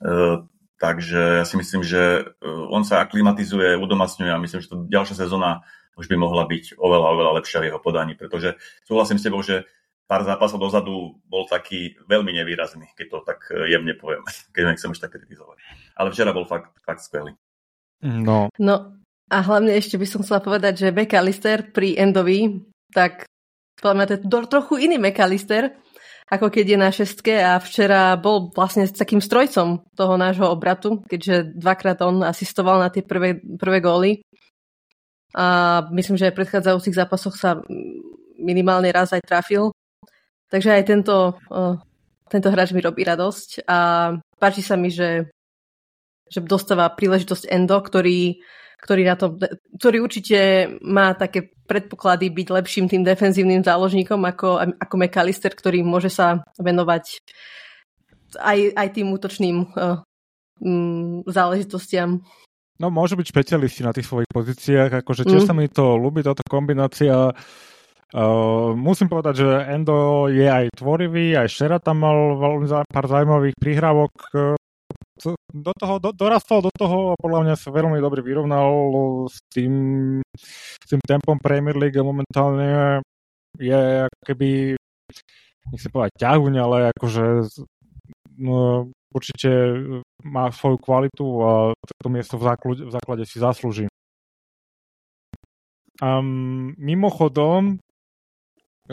[0.00, 0.48] Uh,
[0.80, 5.28] Takže ja si myslím, že e, on sa aklimatizuje, udomasňuje a myslím, že to ďalšia
[5.28, 5.60] sezóna
[6.00, 8.56] už by mohla byť oveľa, oveľa lepšia v jeho podaní, pretože
[8.88, 9.68] súhlasím s tebou, že
[10.10, 14.90] pár zápasov dozadu bol taký veľmi nevýrazný, keď to tak e, jemne poviem, keď nechcem
[14.90, 15.62] už tak kritizovať.
[15.94, 17.38] Ale včera bol fakt, fakt skvelý.
[18.02, 18.50] No.
[18.58, 18.74] no
[19.30, 22.58] a hlavne ešte by som chcela povedať, že McAllister pri Endovi,
[22.90, 23.30] tak
[23.78, 25.78] podľa mňa to je trochu iný McAllister,
[26.26, 31.06] ako keď je na šestke a včera bol vlastne s takým strojcom toho nášho obratu,
[31.06, 34.22] keďže dvakrát on asistoval na tie prvé, prvé góly.
[35.34, 37.62] A myslím, že aj v predchádzajúcich zápasoch sa
[38.38, 39.70] minimálne raz aj trafil.
[40.50, 41.38] Takže aj tento,
[42.26, 43.78] tento hráč mi robí radosť a
[44.36, 45.30] páči sa mi, že,
[46.26, 48.42] že dostáva príležitosť Endo, ktorý
[48.80, 49.36] ktorý, na to,
[49.76, 56.08] ktorý určite má také predpoklady byť lepším tým defenzívnym záložníkom ako, ako McAllister, ktorý môže
[56.08, 57.20] sa venovať
[58.40, 60.00] aj, aj tým útočným uh,
[60.64, 62.24] um, záležitostiam.
[62.80, 65.48] No môžu byť špecialisti na tých svojich pozíciách, akože tiež mm.
[65.48, 67.36] sa mi to ľúbi, táto kombinácia.
[68.10, 73.54] Uh, musím povedať, že Endo je aj tvorivý, aj Šera tam mal veľmi pár zaujímavých
[73.54, 74.10] prihrávok,
[75.52, 78.70] do toho, do, dorastal do toho a podľa mňa sa veľmi dobre vyrovnal
[79.28, 79.74] s tým,
[80.34, 83.04] s tým tempom Premier League momentálne
[83.60, 84.80] je keby
[85.70, 87.24] nech sa povedať ťahuň, ale akože
[88.40, 89.50] no, určite
[90.24, 91.52] má svoju kvalitu a
[92.00, 93.86] to miesto v základe, v základe si zaslúži.
[96.00, 97.76] Um, mimochodom,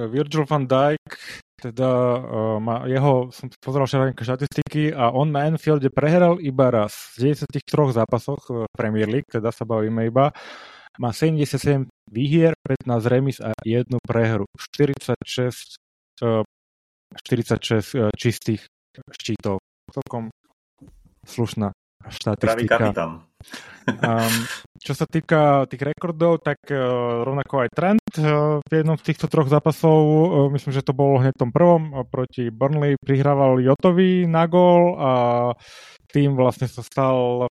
[0.06, 1.18] Virgil van Dijk
[1.58, 7.18] teda uh, má jeho, som pozeral všetky štatistiky a on na Anfielde prehral iba raz
[7.18, 10.30] v 93 zápasoch v Premier League, teda sa bavíme iba.
[11.02, 14.46] Má 77 výhier, 15 remis a jednu prehru.
[14.54, 15.82] 46,
[16.22, 16.46] uh,
[17.26, 18.70] 46 uh, čistých
[19.18, 19.58] štítov.
[19.90, 20.30] Celkom
[21.26, 21.74] slušná
[22.06, 22.54] štatistika.
[22.54, 23.12] Pravý kapitán.
[23.88, 24.36] Um,
[24.84, 29.32] čo sa týka tých rekordov, tak uh, rovnako aj Trent uh, v jednom z týchto
[29.32, 34.28] troch zápasov, uh, myslím, že to bolo hneď tom prvom, uh, proti Burnley prihrával Jotovi
[34.28, 35.12] na gól a
[36.12, 37.48] tým vlastne sa stal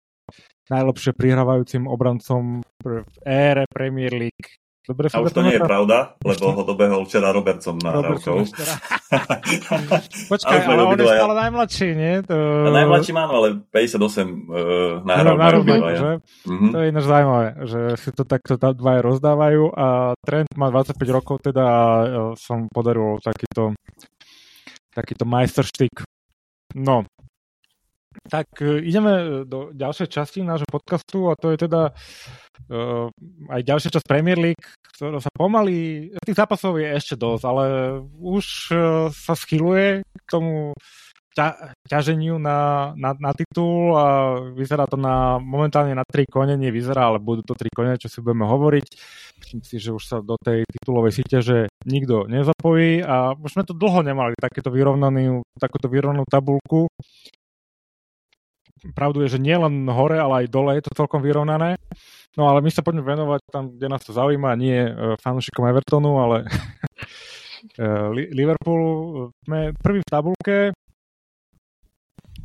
[0.68, 6.46] najlepšie prihrávajúcim obrancom v ére Premier League Dobre a už to nie je pravda, lebo
[6.54, 8.46] ho dobehol včera Robertson na Robertson
[10.32, 12.14] Počkaj, ale on je stále najmladší, nie?
[12.30, 12.38] To...
[12.38, 15.50] A najmladší má, ale 58 uh, nahral na
[15.98, 16.12] že?
[16.46, 16.70] Mm-hmm.
[16.70, 19.88] To je ináč zaujímavé, že si to takto dvaja rozdávajú a
[20.22, 22.06] Trent má 25 rokov, teda uh,
[22.38, 23.74] som podaril takýto
[24.96, 26.08] takýto majsterštyk.
[26.80, 27.04] No,
[28.26, 31.94] tak e, ideme e, do ďalšej časti nášho podcastu a to je teda
[32.70, 33.08] uh,
[33.52, 37.66] aj ďalšia časť Premier League, ktorá sa pomaly, tých zápasov je ešte dosť, ale
[38.18, 38.78] už uh,
[39.12, 40.74] sa schyluje k tomu
[41.36, 47.12] ťa, ťaženiu na, na, na titul a vyzerá to na, momentálne na tri kone, nevyzerá,
[47.12, 48.88] ale budú to tri kone, čo si budeme hovoriť.
[49.44, 53.76] Myslím si, že už sa do tej titulovej že nikto nezapojí a už sme to
[53.76, 56.88] dlho nemali takéto vyrovnanú, takúto vyrovnanú tabulku
[58.94, 61.80] pravdu je, že nie len hore, ale aj dole je to celkom vyrovnané.
[62.36, 66.20] No ale my sa poďme venovať tam, kde nás to zaujíma, nie uh, fanúšikom Evertonu,
[66.20, 66.38] ale
[67.80, 69.32] uh, Liverpoolu.
[69.48, 70.58] Sme prvý v tabulke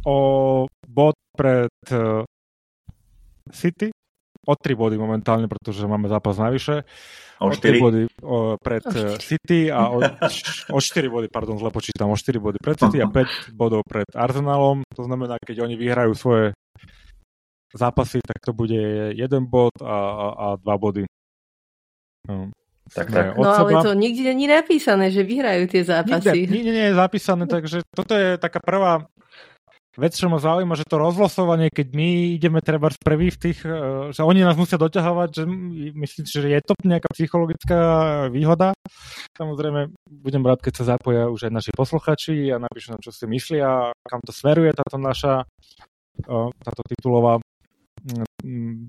[0.06, 0.18] o
[0.86, 2.22] bod pred uh,
[3.50, 3.90] City,
[4.46, 6.76] o 3 body momentálne, pretože máme zápas najvyššie.
[7.40, 10.00] O 4 body o, pred o eh, City a o,
[10.76, 14.08] o 4 body, pardon, zle počítam, o 4 body pred City a 5 bodov pred
[14.12, 14.84] Arsenalom.
[14.92, 16.52] To znamená, keď oni vyhrajú svoje
[17.72, 21.04] zápasy, tak to bude jeden bod a, a, a dva body.
[22.28, 22.52] No.
[22.90, 23.38] Tak, tak.
[23.38, 26.34] No ale to nikde není napísané, že vyhrajú tie zápasy.
[26.34, 29.06] Nikde, nikde nie je zapísané, takže toto je taká prvá
[29.98, 34.10] vec, čo ma zaujíma, že to rozlosovanie, keď my ideme treba prvý v tých, e,
[34.14, 35.44] že oni nás musia doťahovať, že
[35.98, 37.78] myslím, že je to nejaká psychologická
[38.30, 38.70] výhoda.
[39.34, 43.26] Samozrejme, budem rád, keď sa zapoja už aj naši posluchači a napíšu nám, čo si
[43.26, 45.42] myslia, kam to smeruje táto naša
[46.22, 47.42] e, táto titulová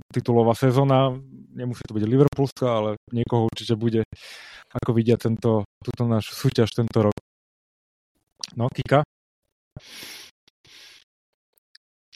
[0.07, 1.11] titulová sezóna.
[1.51, 4.07] Nemusí to byť Liverpoolská, ale niekoho určite bude,
[4.71, 7.15] ako vidia tento, túto náš súťaž tento rok.
[8.55, 9.03] No, Kika?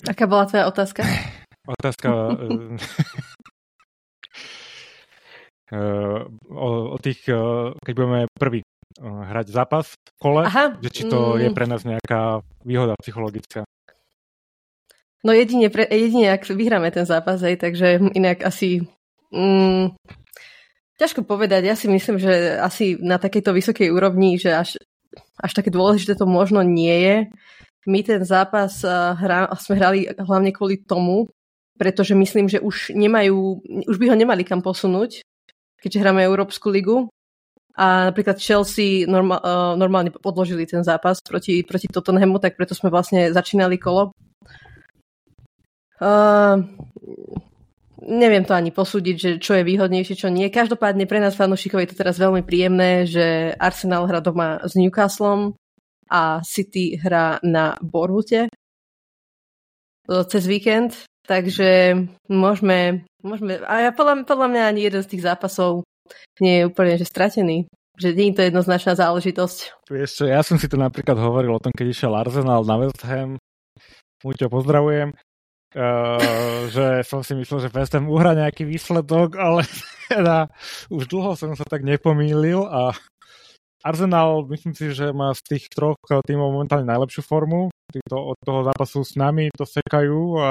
[0.03, 1.07] Aká bola tvoja otázka?
[1.79, 2.07] Otázka...
[5.65, 6.19] Eh,
[6.53, 7.25] o, o tých,
[7.81, 8.61] keď budeme prvý
[9.01, 10.77] hrať zápas v kole, Aha.
[10.77, 11.41] že či to mm.
[11.41, 13.65] je pre nás nejaká výhoda psychologická.
[15.25, 18.85] No jedine, pre, jedine ak vyhráme ten zápas, aj, takže inak asi...
[19.33, 19.97] Mm,
[21.01, 24.77] ťažko povedať, ja si myslím, že asi na takejto vysokej úrovni, že až,
[25.41, 27.17] až také dôležité to možno nie je.
[27.85, 31.29] My ten zápas hra, sme hrali hlavne kvôli tomu,
[31.77, 35.21] pretože myslím, že už nemajú, už by ho nemali kam posunúť,
[35.77, 37.11] keďže hráme Európsku ligu.
[37.75, 42.87] A napríklad Chelsea normál, uh, normálne podložili ten zápas proti, proti Tottenhamu, tak preto sme
[42.87, 44.15] vlastne začínali kolo.
[45.99, 46.63] Uh,
[47.99, 50.47] neviem to ani posúdiť, že čo je výhodnejšie, čo nie.
[50.47, 55.59] Každopádne pre nás fanúšikov je to teraz veľmi príjemné, že Arsenal hrá doma s Newcastlom
[56.09, 58.47] a City hrá na Borvute
[60.05, 60.93] cez víkend,
[61.25, 61.97] takže
[62.29, 65.81] môžeme, môžeme a ja podľa, podľa mňa ani jeden z tých zápasov
[66.37, 67.65] nie je úplne že stratený.
[67.95, 69.87] Že nie je to jednoznačná záležitosť.
[69.87, 72.99] Vieš čo, ja som si to napríklad hovoril o tom, keď išiel Arsenal na West
[73.07, 73.39] Ham.
[74.19, 75.15] Muťo, pozdravujem.
[75.71, 79.63] Uh, že som si myslel, že West Ham uhra nejaký výsledok, ale
[80.11, 80.51] teda
[80.91, 82.91] už dlho som sa tak nepomýlil a
[83.85, 87.69] Arsenal myslím si, že má z tých troch tímov momentálne najlepšiu formu.
[87.85, 90.49] Títo od toho zápasu s nami to sekajú a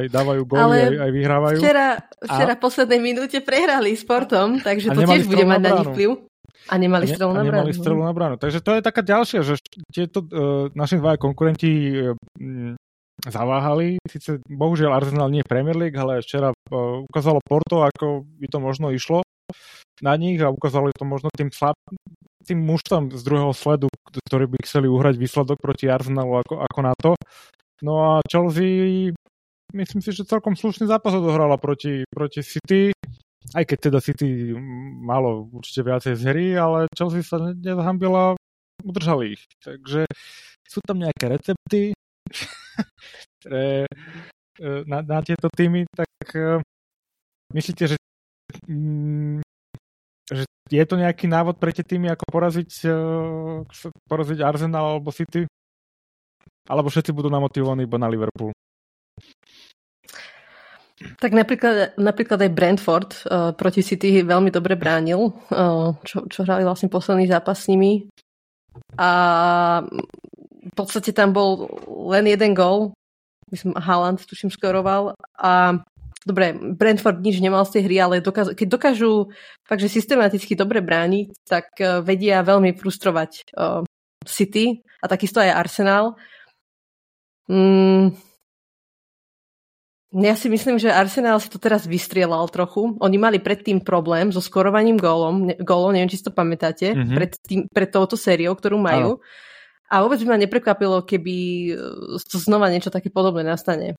[0.00, 1.58] aj dávajú góly, aj, aj vyhrávajú.
[1.60, 2.56] Včera, včera a...
[2.56, 6.10] v poslednej minúte prehrali sportom, takže to tiež bude mať na nich vplyv.
[6.66, 7.62] A nemali strelu na bránu.
[7.62, 8.36] Nemali strelu na bránu.
[8.40, 9.54] Takže to je taká ďalšia, že
[9.92, 12.16] tieto uh, naši dva konkurenti uh,
[13.22, 14.00] zaváhali.
[14.08, 18.58] Sice bohužiaľ Arsenal nie je Premier League, ale včera uh, ukázalo Porto, ako by to
[18.58, 19.22] možno išlo
[20.02, 21.76] na nich a ukázalo to možno tým slab,
[22.46, 23.90] tým mužstvom z druhého sledu,
[24.30, 27.12] ktorí by chceli uhrať výsledok proti Arsenalu ako, ako na to.
[27.82, 29.10] No a Chelsea
[29.74, 32.94] myslím si, že celkom slušný zápas odohrala proti, proti City,
[33.52, 34.54] aj keď teda City
[35.02, 38.38] malo určite viacej z hry, ale Chelsea sa nezahambila,
[38.86, 39.42] udržali ich.
[39.60, 40.06] Takže
[40.66, 41.92] sú tam nejaké recepty,
[43.50, 43.86] e,
[44.86, 46.60] na, na tieto týmy, tak uh,
[47.52, 47.96] myslíte, že,
[48.66, 49.45] mm,
[50.30, 53.62] že je to nejaký návod pre tie týmy, ako poraziť, uh,
[54.10, 55.46] poraziť Arsenal alebo City?
[56.66, 58.50] Alebo všetci budú namotivovaní iba na Liverpool?
[61.20, 66.66] Tak napríklad, napríklad aj Brentford uh, proti City veľmi dobre bránil, uh, čo, čo hrali
[66.66, 68.10] vlastne posledný zápas s nimi.
[68.98, 69.10] A
[70.66, 71.70] v podstate tam bol
[72.10, 72.96] len jeden gol,
[73.52, 75.80] myslím Haaland tuším skoroval a
[76.26, 79.30] dobre, Brentford nič nemal z tej hry, ale dokaz, keď dokážu
[79.62, 83.86] fakt, že systematicky dobre brániť, tak uh, vedia veľmi frustrovať uh,
[84.26, 86.18] City a takisto aj Arsenal.
[87.46, 88.18] Mm,
[90.16, 92.96] ja si myslím, že Arsenal si to teraz vystrielal trochu.
[93.04, 97.16] Oni mali predtým problém so skorovaním gólom, gólom neviem, či si to pamätáte, mm-hmm.
[97.16, 99.20] pred, tým, pred touto sériou, ktorú majú.
[99.20, 99.24] Ano.
[99.86, 101.36] A vôbec by ma neprekvapilo, keby
[101.70, 103.94] e, to znova niečo také podobné nastane.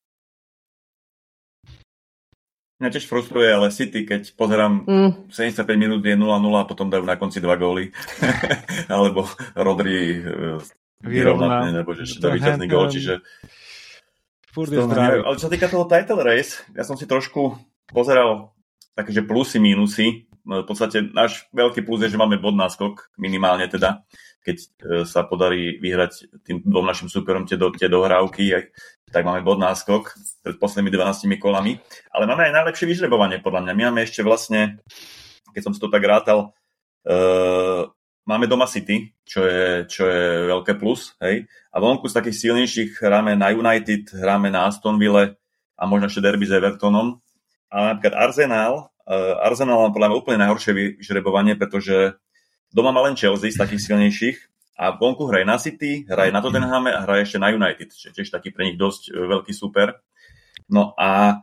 [2.78, 5.34] Mňa tiež frustruje, ale City, keď pozerám mm.
[5.34, 7.90] 75 minút je 0-0 a potom dajú na konci dva góly.
[8.94, 9.26] Alebo
[9.58, 10.62] Rodri e,
[11.02, 13.26] vyrovná, nebo že dá víťazný gól, čiže
[14.54, 15.22] Furt je zdravý.
[15.22, 17.58] Ale čo sa týka toho title race, ja som si trošku
[17.94, 18.58] pozeral
[18.98, 20.26] takže plusy, mínusy.
[20.48, 24.02] No, v podstate náš veľký plus je, že máme bod náskok, minimálne teda
[24.43, 24.67] keď e,
[25.04, 28.71] sa podarí vyhrať tým dvom našim superom tie, do, tie dohrávky,
[29.12, 31.80] tak máme bod náskok pred poslednými 12 kolami.
[32.12, 33.73] Ale máme aj najlepšie vyžrebovanie, podľa mňa.
[33.76, 34.84] My máme ešte vlastne,
[35.56, 36.52] keď som si to tak rátal,
[37.08, 37.88] uh,
[38.28, 41.47] máme doma City, čo je, čo je veľké plus, hej.
[41.71, 45.39] A vonku z takých silnejších hráme na United, hráme na Aston Ville
[45.80, 47.23] a možno ešte derby s Evertonom.
[47.71, 52.19] A napríklad Arsenal, uh, Arsenal mám podľa mňa úplne najhoršie vyžrebovanie, pretože
[52.71, 54.38] Doma má len Chelsea z takých silnejších
[54.77, 58.21] a vonku hraje na City, hraje na Tottenhame a hraje ešte na United, čo je
[58.21, 60.06] tiež taký pre nich dosť e, veľký super.
[60.69, 61.41] No a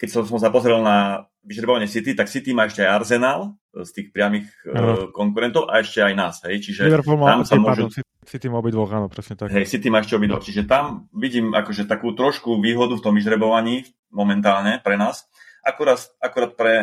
[0.00, 3.40] keď som, som sa pozrel na vyžrebovanie City, tak City má ešte aj Arsenal
[3.74, 6.34] e, z tých priamých uh, konkurentov a ešte aj nás.
[6.48, 6.70] Hej.
[6.70, 7.92] Čiže Liverpool tam sa môžu...
[8.28, 9.48] City má obidvoch, áno, presne tak.
[9.48, 10.44] Hej, City má ešte obidvoch.
[10.44, 15.24] Čiže tam vidím akože takú trošku výhodu v tom vyžrebovaní momentálne pre nás.
[15.64, 16.74] Akurát, akurát pre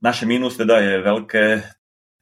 [0.00, 1.44] naše mínus teda je veľké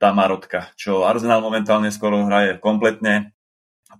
[0.02, 3.30] tá marotka, čo Arsenal momentálne skoro hraje kompletne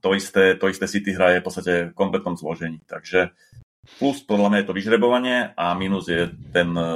[0.02, 2.82] to isté, to isté City hraje v podstate v kompletnom zložení.
[2.90, 3.30] Takže
[4.02, 6.86] plus podľa mňa je to vyžrebovanie a minus je ten e,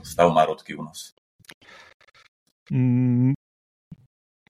[0.00, 1.12] stav marotky u nás.
[2.72, 3.36] Mm,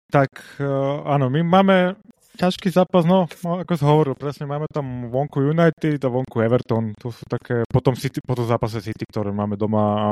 [0.07, 0.31] tak
[0.63, 0.71] e,
[1.11, 1.99] áno, my máme
[2.39, 6.95] ťažký zápas, no, no ako som hovoril, presne máme tam vonku United a vonku Everton,
[6.99, 10.09] to sú také, potom, City, potom zápase City, ktoré máme doma a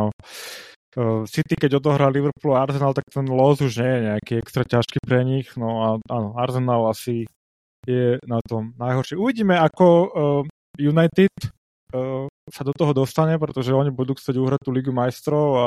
[1.24, 5.00] City, keď odohral Liverpool a Arsenal, tak ten los už nie je nejaký extra ťažký
[5.00, 5.48] pre nich.
[5.56, 7.24] No a áno, Arsenal asi
[7.88, 9.16] je na tom najhoršie.
[9.16, 10.42] Uvidíme, ako uh,
[10.76, 11.32] United
[11.96, 15.66] uh, sa do toho dostane, pretože oni budú chcieť uhrať tú Ligu majstrov a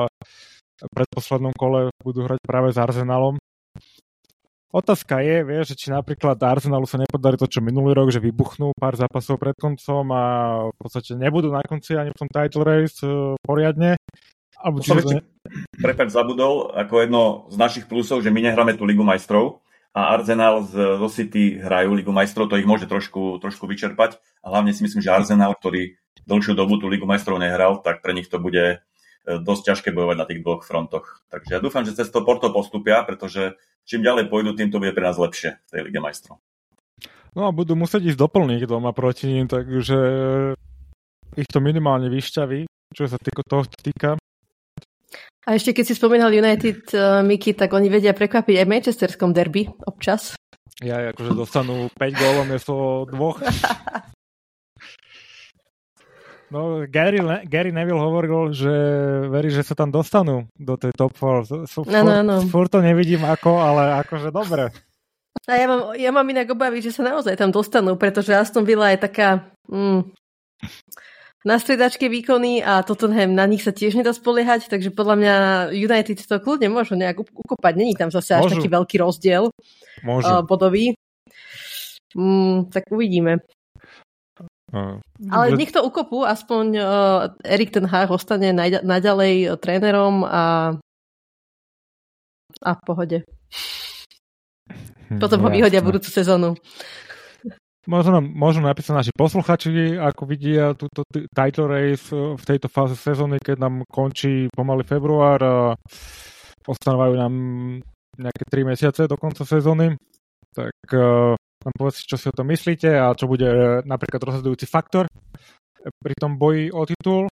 [0.76, 3.42] v predposlednom kole budú hrať práve s Arsenalom.
[4.76, 8.76] Otázka je, vie, že či napríklad Arsenalu sa nepodarí to, čo minulý rok, že vybuchnú
[8.76, 10.24] pár zápasov pred koncom a
[10.68, 13.96] v podstate nebudú na konci ani v tom title race uh, poriadne.
[14.66, 15.22] Alebo či ešte,
[15.78, 17.22] prepáč, zabudol ako jedno
[17.54, 19.62] z našich plusov, že my nehráme tú Ligu majstrov
[19.94, 24.50] a Arsenal z, zo City hrajú Ligu majstrov, to ich môže trošku, trošku vyčerpať a
[24.50, 28.26] hlavne si myslím, že Arsenal, ktorý dlhšiu dobu tú Ligu majstrov nehral, tak pre nich
[28.26, 28.82] to bude
[29.26, 31.26] E, dosť ťažké bojovať na tých dvoch frontoch.
[31.34, 34.94] Takže ja dúfam, že cez to Porto postupia, pretože čím ďalej pôjdu, tým to bude
[34.94, 36.38] pre nás lepšie v tej Lige majstrov.
[37.34, 39.98] No a budú musieť ísť doplniť doma proti ním, takže
[41.36, 44.16] ich to minimálne vyšťaví, čo sa týko toho týka.
[45.46, 49.30] A ešte keď si spomínal United, uh, Miky, tak oni vedia prekvapiť aj v Manchesterskom
[49.30, 50.34] derby občas.
[50.82, 52.74] Ja, akože dostanú 5 gólov miesto
[53.08, 53.40] dvoch.
[56.54, 58.70] No, Gary, Gary Neville hovoril, že
[59.34, 61.66] verí, že sa tam dostanú do tej top 4.
[61.66, 62.36] Fur, no, no, no.
[62.46, 64.70] Fur to nevidím ako, ale akože dobre.
[65.50, 68.94] A ja mám, ja mám inak obavy, že sa naozaj tam dostanú, pretože Aston Villa
[68.94, 70.10] je taká mm,
[71.46, 75.36] na stredačke výkony a Tottenham na nich sa tiež nedá spoliehať, takže podľa mňa
[75.78, 77.74] United to kľudne môžu nejak ukopať.
[77.78, 78.54] Není tam zase až môžu.
[78.58, 80.98] taký veľký rozdiel uh, bodový.
[82.18, 83.46] Mm, tak uvidíme.
[84.74, 84.98] Uh,
[85.30, 85.58] Ale že...
[85.62, 90.76] nech to ukopú, aspoň uh, Erik ten Hag ostane naď- naďalej trénerom a
[92.66, 93.18] a v pohode.
[95.12, 96.58] Hm, Potom ho vyhodia budúcu sezónu.
[97.86, 103.38] Možno nám, možno napísať naši posluchači, ako vidia túto title race v tejto fáze sezóny,
[103.38, 105.56] keď nám končí pomaly február a
[106.66, 107.34] ostávajú nám
[108.18, 109.94] nejaké 3 mesiace do konca sezóny.
[110.50, 114.70] Tak uh, nám povedz, čo si o tom myslíte a čo bude e, napríklad rozhodujúci
[114.70, 115.10] faktor
[115.82, 117.26] pri tom boji o titul.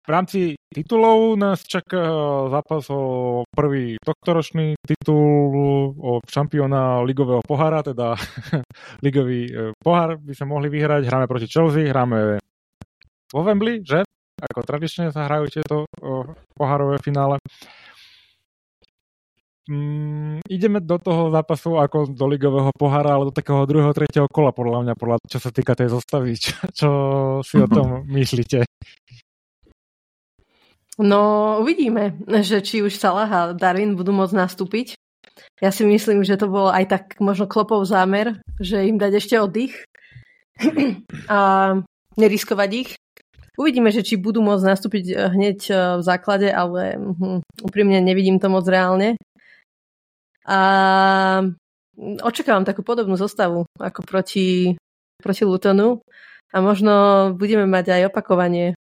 [0.00, 2.00] V rámci titulov nás čaká
[2.48, 8.16] zápas o prvý tohtoročný titul o šampióna ligového pohára, teda
[9.06, 11.04] ligový e, pohár by sme mohli vyhrať.
[11.04, 12.40] Hráme proti Chelsea, hráme
[13.28, 14.02] vo Wembley, že?
[14.40, 15.84] Ako tradične sa hrajú tieto
[16.56, 17.36] pohárové finále.
[19.70, 24.50] Mm, ideme do toho zápasu ako do ligového pohára, ale do takého druhého, tretieho kola,
[24.50, 26.34] podľa mňa, podľa, čo sa týka tej zostavy.
[26.34, 26.90] Čo, čo
[27.46, 28.66] si o tom myslíte?
[31.00, 32.12] No, uvidíme,
[32.44, 35.00] že či už Salah a Darwin budú môcť nastúpiť.
[35.64, 39.40] Ja si myslím, že to bol aj tak možno klopov zámer, že im dať ešte
[39.40, 39.88] oddych
[41.32, 41.40] a
[42.20, 42.90] neriskovať ich.
[43.56, 45.04] Uvidíme, že či budú môcť nastúpiť
[45.36, 45.58] hneď
[46.00, 49.16] v základe, ale hm, úprimne nevidím to moc reálne.
[50.44, 50.58] A
[52.20, 54.76] očakávam takú podobnú zostavu ako proti,
[55.20, 56.04] proti Lutonu
[56.52, 56.92] a možno
[57.36, 58.76] budeme mať aj opakovanie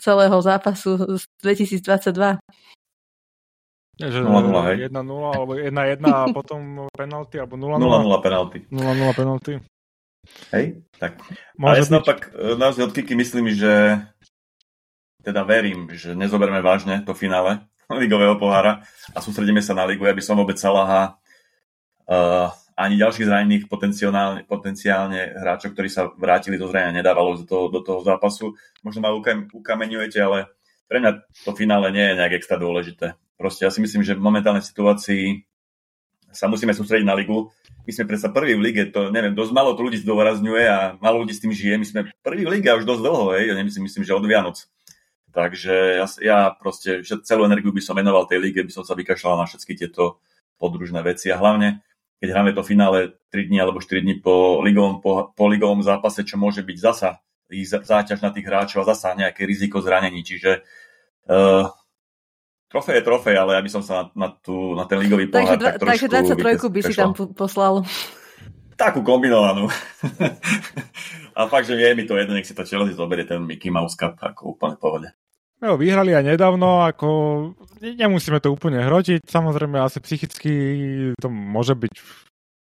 [0.00, 2.38] celého zápasu z 2022.
[4.00, 4.76] Že 0-0, hej?
[4.88, 7.76] 1-0 alebo 1-1 a potom penalty alebo 0-0.
[7.76, 8.58] 0-0 penalty.
[8.72, 9.52] 0-0 penalty.
[10.54, 11.18] Hej, tak.
[11.58, 14.00] Môže a ja si naopak, e, naozaj od Kiki myslím, že
[15.22, 17.66] teda verím, že nezoberieme vážne to finále,
[18.02, 20.06] ligového pohára a sústredíme sa na ligu.
[20.06, 21.18] Ja by som vôbec Salaha
[22.08, 27.64] uh, ani ďalších zranených potenciálne, potenciálne hráčov, ktorí sa vrátili do zranenia, nedávalo do toho,
[27.68, 28.56] do toho zápasu.
[28.80, 29.12] Možno ma
[29.52, 30.52] ukameňujete, ale
[30.88, 31.10] pre mňa
[31.44, 33.16] to finále nie je nejak extra dôležité.
[33.36, 35.44] Proste ja si myslím, že v momentálnej situácii
[36.32, 37.52] sa musíme sústrediť na ligu.
[37.84, 41.20] My sme predsa prvý v lige, to neviem, dosť malo to ľudí zdôrazňuje a malo
[41.26, 41.76] ľudí s tým žije.
[41.76, 44.24] My sme prvý v lige a už dosť dlho, hej, ja nemyslím, myslím, že od
[44.24, 44.64] Vianoc.
[45.32, 49.40] Takže ja, ja proste celú energiu by som venoval tej lige, by som sa vykašľal
[49.40, 50.20] na všetky tieto
[50.60, 51.82] podružné veci a hlavne,
[52.22, 56.22] keď hráme to finále 3 dní alebo 4 dní po ligovom, po, po ligovom zápase,
[56.22, 57.18] čo môže byť zasa
[57.82, 60.22] záťaž na tých hráčov a zasa nejaké riziko zranení.
[60.22, 60.62] Čiže
[61.26, 61.66] uh,
[62.70, 65.58] trofej je trofej, ale ja by som sa na, na, tú, na ten ligový pohár
[65.58, 65.82] takže, tak.
[65.82, 66.06] Takže
[66.38, 67.82] 23 by si tam poslal.
[68.78, 69.66] Takú kombinovanú.
[71.36, 73.72] A fakt, že nie je mi to jedno, nech si to Chelsea zoberie ten Mickey
[73.72, 75.10] Mouse Cup ako úplne pohode.
[75.62, 77.08] No, vyhrali aj nedávno, ako
[77.78, 79.22] nemusíme to úplne hrotiť.
[79.30, 80.54] Samozrejme, asi psychicky
[81.14, 81.94] to môže byť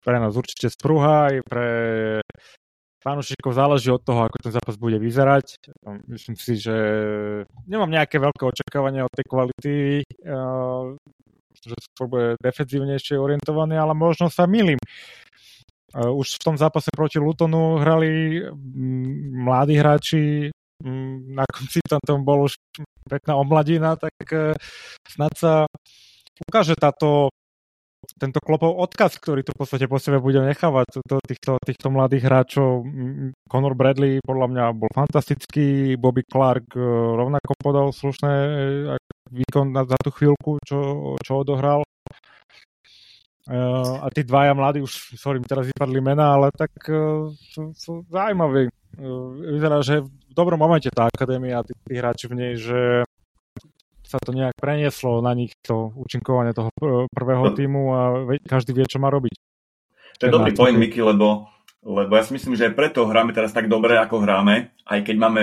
[0.02, 1.68] pre nás určite sprúha, aj pre
[2.98, 5.70] fanúšikov záleží od toho, ako ten zápas bude vyzerať.
[6.10, 6.74] Myslím si, že
[7.70, 10.02] nemám nejaké veľké očakávania od tej kvality,
[11.54, 14.82] že to bude defenzívnejšie orientované, ale možno sa milím.
[15.94, 18.42] Už v tom zápase proti Lutonu hrali
[19.38, 20.50] mladí hráči
[21.34, 22.54] na konci tam, tam bol už
[23.08, 24.54] pekná omladina, tak uh,
[25.08, 25.52] snad sa
[26.46, 27.32] ukáže táto
[28.14, 32.30] tento klopov odkaz, ktorý tu v podstate po sebe bude nechávať to, týchto, týchto mladých
[32.30, 32.86] hráčov.
[33.50, 36.78] Conor Bradley podľa mňa bol fantastický, Bobby Clark
[37.18, 38.34] rovnako podal slušné
[39.34, 40.78] výkon za tú chvíľku, čo,
[41.20, 41.82] čo odohral.
[43.48, 48.04] Uh, a tí dvaja mladí, už sorry, teraz vypadli mená, ale tak uh, sú, sú
[48.12, 48.68] zaujímaví.
[49.00, 53.02] Uh, vyzerá, že v dobrom momente tá akadémia, tí, tí hráči v nej, že
[54.08, 56.72] sa to nejak prenieslo na nich, to účinkovanie toho
[57.12, 58.00] prvého týmu a
[58.48, 59.36] každý vie, čo má robiť.
[60.18, 61.52] To je dobrý point, Miky, lebo,
[61.84, 65.16] lebo ja si myslím, že aj preto hráme teraz tak dobre, ako hráme, aj keď
[65.20, 65.42] máme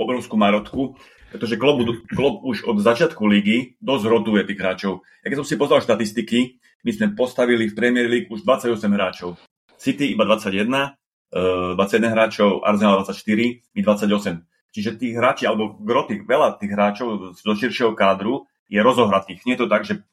[0.00, 0.96] obrovskú marotku,
[1.28, 5.04] pretože Klopp, Klopp už od začiatku ligy dosť rotuje tých hráčov.
[5.20, 6.56] Ja keď som si pozrel štatistiky,
[6.86, 9.36] my sme postavili v Premier League už 28 hráčov.
[9.76, 10.96] City iba 21,
[11.32, 14.42] 21 eh, hráčov, Arsenal 24, my 28.
[14.74, 19.46] Čiže tých hráči, alebo groty, veľa tých hráčov zo širšieho kádru je rozohratých.
[19.48, 20.04] Nie je to tak, že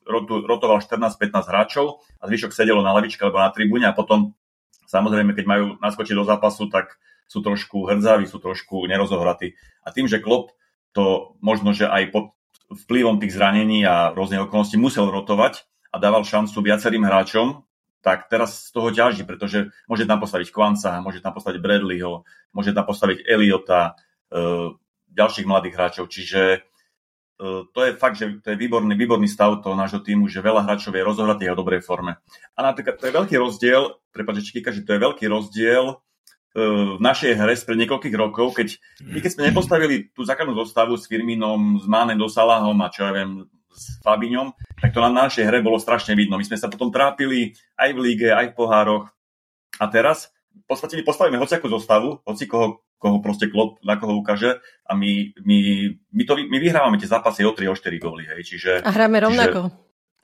[0.48, 4.38] rotoval 14-15 hráčov a zvyšok sedelo na lavičke alebo na tribúne a potom
[4.88, 6.96] samozrejme, keď majú naskočiť do zápasu, tak
[7.28, 9.58] sú trošku hrdzaví, sú trošku nerozohratí.
[9.84, 10.54] A tým, že Klopp
[10.94, 12.26] to možno, že aj pod
[12.70, 17.62] vplyvom tých zranení a rôznych okolností musel rotovať, a dával šancu viacerým hráčom,
[18.04, 22.76] tak teraz z toho ťaží, pretože môže tam postaviť Kvanca, môže tam postaviť Bradleyho, môže
[22.76, 23.96] tam postaviť Eliota,
[24.28, 24.76] e,
[25.14, 26.06] ďalších mladých hráčov.
[26.12, 26.60] Čiže e,
[27.64, 30.92] to je fakt, že to je výborný, výborný stav toho nášho týmu, že veľa hráčov
[30.92, 32.20] je rozohratých a dobrej forme.
[32.58, 35.96] A napríklad to je veľký rozdiel, prepáčte, Čikika, že to je veľký rozdiel e,
[36.98, 41.08] v našej hre spred niekoľkých rokov, keď my keď sme nepostavili tú základnú zostavu s
[41.08, 45.60] Firminom, s Mánem, Dosalahom a čo ja viem, s Fabiňom, tak to na našej hre
[45.66, 46.38] bolo strašne vidno.
[46.38, 49.06] My sme sa potom trápili aj v líge, aj v pohároch.
[49.82, 54.16] A teraz v podstate my postavíme hociakú zostavu, hoci koho, koho proste klop, na koho
[54.16, 55.60] ukáže a my, my,
[56.14, 58.30] my, to, my vyhrávame tie zápasy o 3, o 4 góly.
[58.30, 58.42] Hej.
[58.54, 59.74] Čiže, a hráme rovnako.
[59.74, 59.82] Čiže,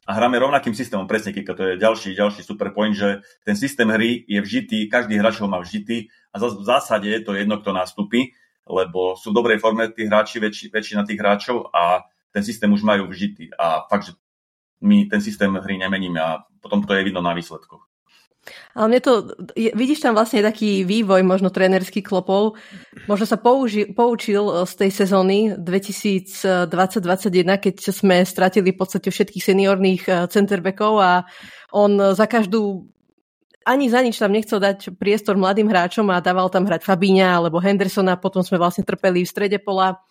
[0.10, 3.86] a hráme rovnakým systémom, presne, Kika, to je ďalší, ďalší super point, že ten systém
[3.86, 7.78] hry je vžitý, každý hráč ho má vžitý a v zásade je to jedno, kto
[7.78, 8.34] nastúpi,
[8.66, 12.82] lebo sú v dobrej forme tí hráči, väčši, väčšina tých hráčov a ten systém už
[12.82, 14.14] majú vžitý a fakt, že
[14.82, 17.90] my ten systém hry nemeníme a potom to je vidno na výsledkoch.
[18.74, 22.56] Ale mne to, vidíš tam vlastne taký vývoj možno trénerských klopov.
[23.06, 29.44] Možno sa použi, poučil eh, z tej sezóny 2020-2021, keď sme stratili v podstate všetkých
[29.44, 31.28] seniorných eh, centerbackov a
[31.76, 32.88] on za každú
[33.70, 37.62] ani za nič tam nechcel dať priestor mladým hráčom a dával tam hrať Fabíňa alebo
[37.62, 40.02] Hendersona, potom sme vlastne trpeli v strede pola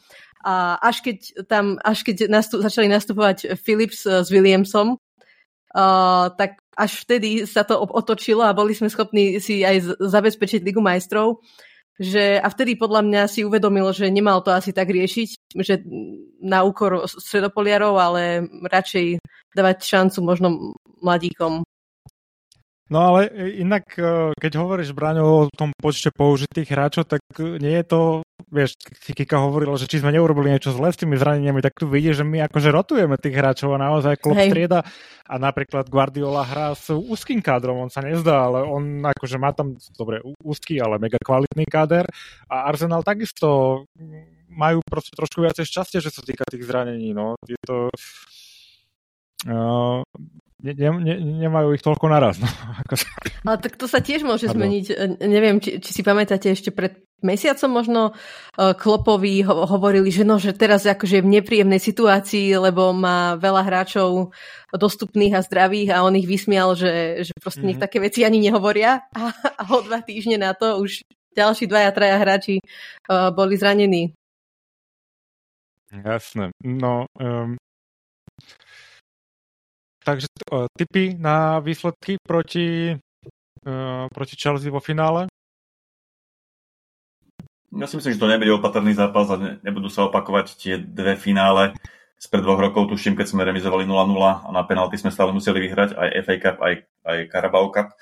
[0.44, 7.02] a až keď tam, až keď nastup, začali nastupovať Philips s Williamsom, uh, tak až
[7.02, 11.42] vtedy sa to otočilo a boli sme schopní si aj zabezpečiť Ligu majstrov.
[11.98, 15.82] Že, a vtedy podľa mňa si uvedomil, že nemal to asi tak riešiť, že
[16.38, 19.18] na úkor stredopoliarov, ale radšej
[19.50, 20.48] dávať šancu možno
[21.02, 21.66] mladíkom.
[22.88, 23.28] No ale
[23.60, 28.00] inak, e, keď hovoríš, Braňo, o tom počte použitých hráčov, tak nie je to
[28.48, 28.80] vieš,
[29.12, 32.24] Kika hovorila, že či sme neurobili niečo zle s tými zraneniami, tak tu vidíš, že
[32.24, 34.86] my akože rotujeme tých hráčov a naozaj klub strieda
[35.28, 39.76] a napríklad Guardiola hrá s úzkým kádrom, on sa nezdá, ale on akože má tam,
[39.98, 42.08] dobre, úzky, ale mega kvalitný káder
[42.48, 43.84] a Arsenal takisto
[44.48, 47.36] majú proste trošku viacej šťastie, že sa týka tých zranení, no.
[47.44, 47.92] Je to...
[49.46, 50.02] Uh,
[50.62, 51.14] ne, ne,
[51.46, 52.42] nemajú ich toľko naraz.
[52.42, 52.48] No.
[53.48, 54.66] Ale tak to sa tiež môže Pardon.
[54.66, 54.84] zmeniť.
[55.22, 60.38] Neviem, či, či si pamätáte ešte pred mesiacom možno uh, Klopovi ho, hovorili, že no,
[60.38, 64.30] že teraz akože je v nepríjemnej situácii, lebo má veľa hráčov
[64.70, 67.74] dostupných a zdravých a on ich vysmial, že, že proste mm-hmm.
[67.74, 71.02] nech také veci ani nehovoria a, a o dva týždne na to už
[71.34, 74.14] ďalší dvaja, traja hráči uh, boli zranení.
[75.88, 76.52] Jasné.
[76.62, 77.56] No, um,
[80.08, 80.64] takže uh,
[81.20, 82.96] na výsledky proti,
[83.68, 85.28] uh, proti Chelsea vo finále?
[87.68, 91.20] Ja si myslím, že to nebude opatrný zápas a ne, nebudú sa opakovať tie dve
[91.20, 91.76] finále
[92.18, 95.94] spred dvoch rokov, tuším, keď sme remizovali 0-0 a na penalty sme stále museli vyhrať
[95.94, 96.74] aj FA Cup, aj,
[97.06, 97.94] aj Carabao Cup.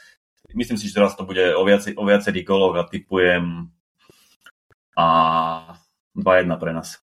[0.57, 3.69] Myslím si, že teraz to bude o, viacej, o viacerých goloch a typujem
[4.97, 5.07] a
[6.17, 7.06] 2-1 pre nás.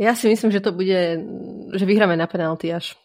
[0.00, 1.20] Ja si myslím, že to bude,
[1.76, 2.96] že vyhráme na penalty až.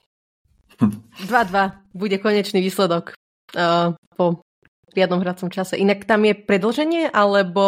[1.28, 3.18] 2-2 bude konečný výsledok
[3.58, 4.40] uh, po
[4.98, 5.78] riadnom hracom čase.
[5.78, 7.64] Inak tam je predlženie, alebo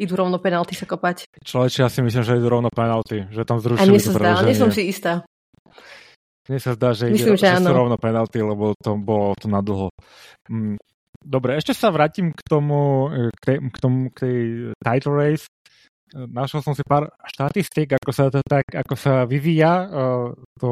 [0.00, 1.28] idú rovno penalty sa kopať?
[1.44, 4.32] Človeče, ja si myslím, že idú rovno penalty, že tam zrušili A mne sa zdá,
[4.40, 5.28] nie som si istá.
[6.48, 9.48] Mne sa zdá, že, myslím, ide, že, že sú rovno penalty, lebo to bolo to
[9.48, 9.92] na dlho.
[10.48, 10.76] Mm,
[11.20, 14.38] dobre, ešte sa vrátim k tomu, k tej, k tomu, k tej
[14.80, 15.44] title race.
[16.14, 19.90] Našiel som si pár štatistík, ako sa to tak, ako sa vyvíja
[20.62, 20.70] to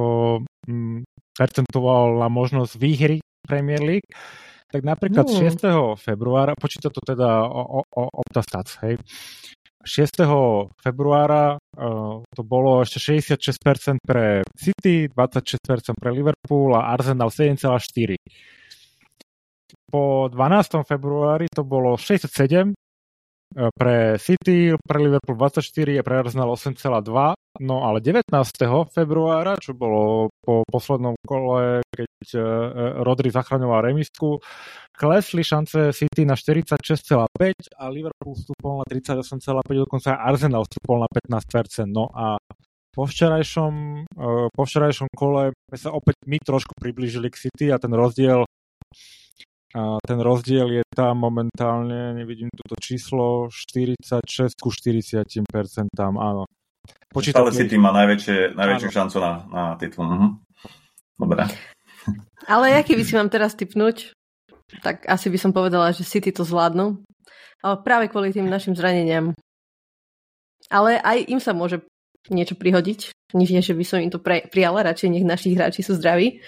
[0.70, 1.02] um,
[1.34, 4.06] percentuálna možnosť výhry Premier League.
[4.70, 5.58] Tak napríklad mm.
[5.98, 6.00] 6.
[6.00, 7.44] februára, počíta to teda
[7.92, 8.96] Optastats, hej.
[9.82, 10.22] 6.
[10.78, 15.58] februára uh, to bolo ešte 66% pre City, 26%
[15.98, 18.14] pre Liverpool a Arsenal 7,4%.
[19.92, 20.88] Po 12.
[20.88, 22.81] februári to bolo 67 E,
[23.52, 27.36] pre City, pre Liverpool 24 a pre Arsenal 8,2.
[27.60, 28.32] No ale 19.
[28.88, 32.40] februára, čo bolo po poslednom kole, keď e,
[33.04, 34.40] Rodri zachraňoval remisku,
[34.96, 37.12] klesli šance City na 46,5
[37.76, 41.92] a Liverpool vstúpol na 38,5, dokonca aj Arsenal vstúpol na 15%.
[41.92, 42.40] No a
[42.92, 43.74] po včerajšom,
[44.08, 48.48] e, po včerajšom kole sme sa opäť my trošku priblížili k City a ten rozdiel
[49.72, 55.24] a ten rozdiel je tam momentálne, nevidím toto číslo, 46 ku 40
[56.20, 56.44] áno.
[57.08, 58.96] Počítam, Stále City má najväčšie, najväčšiu áno.
[58.96, 60.04] šancu na, na titul.
[60.04, 60.28] Mhm.
[61.16, 61.44] Dobre.
[62.50, 64.12] Ale aký by si mám teraz typnúť?
[64.80, 67.00] Tak asi by som povedala, že City to zvládnu.
[67.62, 69.36] Ale práve kvôli tým našim zraneniam.
[70.72, 71.84] Ale aj im sa môže
[72.32, 73.14] niečo prihodiť.
[73.32, 76.42] Nie, že by som im to pre, prijala, radšej nech naši hráči sú zdraví.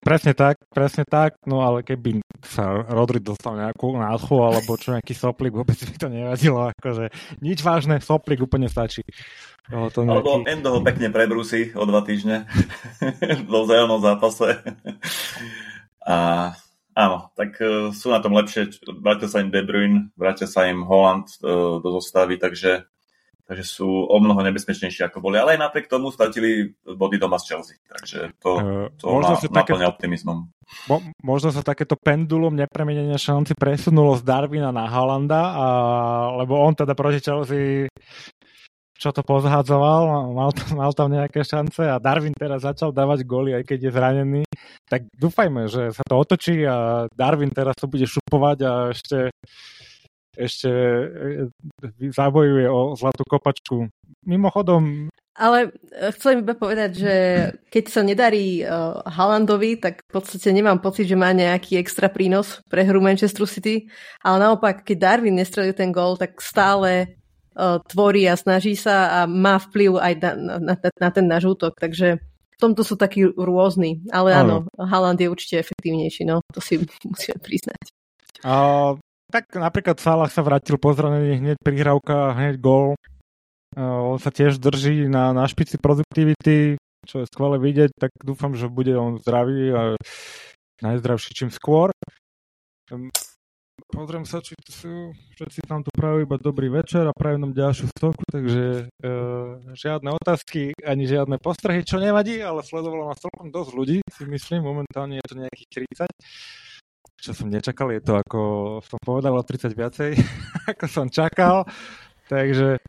[0.00, 5.12] Presne tak, presne tak, no ale keby sa Rodri dostal nejakú nádchu alebo čo nejaký
[5.12, 7.12] soplik, vôbec mi to nevadilo, akože
[7.44, 9.04] nič vážne, soplik úplne stačí.
[9.68, 10.16] To nejaký...
[10.16, 12.48] Alebo Endo ho pekne prebrúsi o dva týždne
[13.48, 14.64] v vzájomnom zápase.
[16.08, 16.16] A
[16.96, 20.82] áno, tak uh, sú na tom lepšie, vrátia sa im De Bruyne, vrátia sa im
[20.88, 22.89] Holland uh, do zostavy, takže
[23.50, 25.34] takže sú o mnoho nebezpečnejšie ako boli.
[25.34, 27.82] Ale aj napriek tomu stratili body doma z Chelsea.
[27.82, 30.46] Takže to, eh, to uh, má, naplňa také, optimizmom.
[30.86, 35.66] Mo, možno sa takéto pendulum nepremenenia šanci presunulo z Darwina na Halanda, a,
[36.38, 37.90] lebo on teda proti Chelsea
[39.00, 43.64] čo to pozhádzoval, mal, mal tam nejaké šance a Darwin teraz začal dávať góly, aj
[43.64, 44.42] keď je zranený.
[44.84, 49.32] Tak dúfajme, že sa to otočí a Darwin teraz to bude šupovať a ešte
[50.36, 53.90] ešte e, zabojuje o zlatú kopačku.
[54.26, 55.10] Mimochodom...
[55.34, 57.14] Ale e, chcem iba povedať, že
[57.72, 62.60] keď sa nedarí uh, Haalandovi, tak v podstate nemám pocit, že má nejaký extra prínos
[62.68, 63.88] pre hru Manchester City,
[64.20, 67.16] ale naopak, keď Darwin nestrelil ten gól, tak stále
[67.56, 71.78] uh, tvorí a snaží sa a má vplyv aj na, na, na ten náš útok,
[71.80, 76.60] takže v tomto sú takí rôzni, ale áno, áno Haaland je určite efektívnejší, no to
[76.60, 76.76] si
[77.08, 77.96] musíme priznať.
[78.44, 78.92] A
[79.30, 82.98] tak napríklad Salah sa vrátil po hneď prihrávka, hneď gól.
[83.78, 86.74] On sa tiež drží na, na špici produktivity,
[87.06, 89.82] čo je skvelé vidieť, tak dúfam, že bude on zdravý a
[90.82, 91.94] najzdravší čím skôr.
[92.90, 93.08] Um,
[93.94, 94.94] pozriem sa, či tu sú,
[95.38, 100.10] všetci tam tu prajú iba dobrý večer a prajú nám ďalšiu stovku, takže uh, žiadne
[100.18, 105.22] otázky ani žiadne postrehy, čo nevadí, ale sledovalo nás celkom dosť ľudí, si myslím, momentálne
[105.22, 106.10] je to nejakých 30
[107.20, 108.40] čo som nečakal, je to ako
[108.80, 110.10] som povedal o 30 viacej,
[110.72, 111.68] ako som čakal,
[112.26, 112.80] takže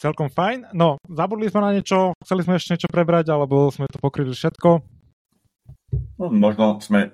[0.00, 0.72] celkom fajn.
[0.76, 4.80] No, zabudli sme na niečo, chceli sme ešte niečo prebrať, alebo sme to pokryli všetko?
[6.20, 7.12] No, možno sme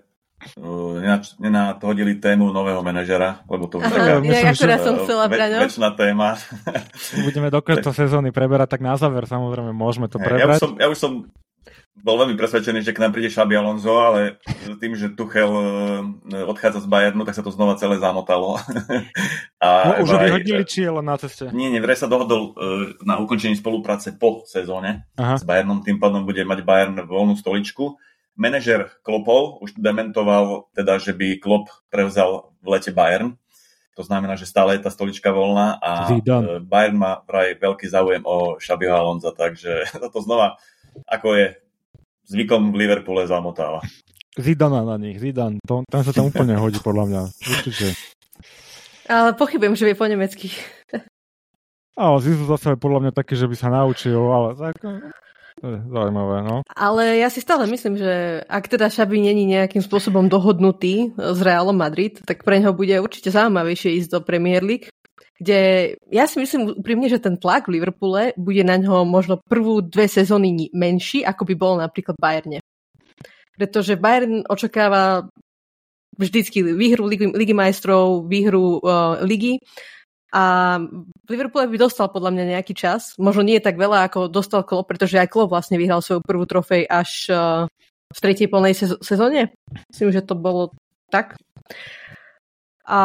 [0.60, 5.90] uh, nenadhodili tému nového manažera, lebo to už taká ja, myslím, som chcela väč, väčšiná
[5.98, 6.38] téma.
[7.26, 10.58] Budeme do konca sezóny preberať, tak na záver samozrejme môžeme to prebrať.
[10.58, 11.12] Ja už som, ja už som
[11.96, 14.36] bol veľmi presvedčený, že k nám príde Šabi Alonso, ale
[14.78, 18.60] tým, že Tuchel e, odchádza z Bayernu, tak sa to znova celé zamotalo.
[19.64, 21.48] A no, už ho vyhodili, či je len na ceste?
[21.56, 25.40] Nie, nie, vraj sa dohodol e, na ukončení spolupráce po sezóne Aha.
[25.40, 27.96] s Bayernom, tým pádom bude mať Bayern voľnú stoličku.
[28.36, 33.40] Manažer Klopov už dementoval, teda, že by Klop prevzal v lete Bayern.
[33.96, 36.60] To znamená, že stále je tá stolička voľná a Zidane.
[36.60, 40.60] Bayern má vraj veľký záujem o Šabiho Alonza, takže toto znova
[41.04, 41.46] ako je
[42.26, 43.82] zvykom v Liverpoole zamotáva.
[44.36, 47.22] Zidana na nich, Zidan, to, tam sa tam úplne hodí podľa mňa,
[47.56, 47.96] určite.
[49.08, 50.52] Ale pochybujem, že vie po nemecky.
[51.96, 54.76] Ale Zizu zase je podľa mňa taký, že by sa naučil, ale tak
[55.56, 56.60] to je zaujímavé, no.
[56.76, 61.80] Ale ja si stále myslím, že ak teda Šabi není nejakým spôsobom dohodnutý s Realom
[61.80, 64.92] Madrid, tak pre neho bude určite zaujímavejšie ísť do Premier League,
[65.36, 69.84] kde ja si myslím úprimne, že ten tlak v Liverpoole bude na ňo možno prvú
[69.84, 72.64] dve sezóny menší, ako by bol napríklad Bayerne.
[73.56, 75.28] Pretože Bayern očakáva
[76.16, 79.60] vždycky výhru Ligy, majstrov, výhru uh, Ligy
[80.32, 80.76] a
[81.24, 83.16] v Liverpoole by dostal podľa mňa nejaký čas.
[83.20, 86.88] Možno nie tak veľa, ako dostal Klopp, pretože aj Klopp vlastne vyhral svoju prvú trofej
[86.88, 87.38] až uh,
[88.12, 88.74] v tretej plnej
[89.04, 89.52] sezóne.
[89.92, 90.72] Myslím, že to bolo
[91.12, 91.36] tak.
[92.88, 93.00] A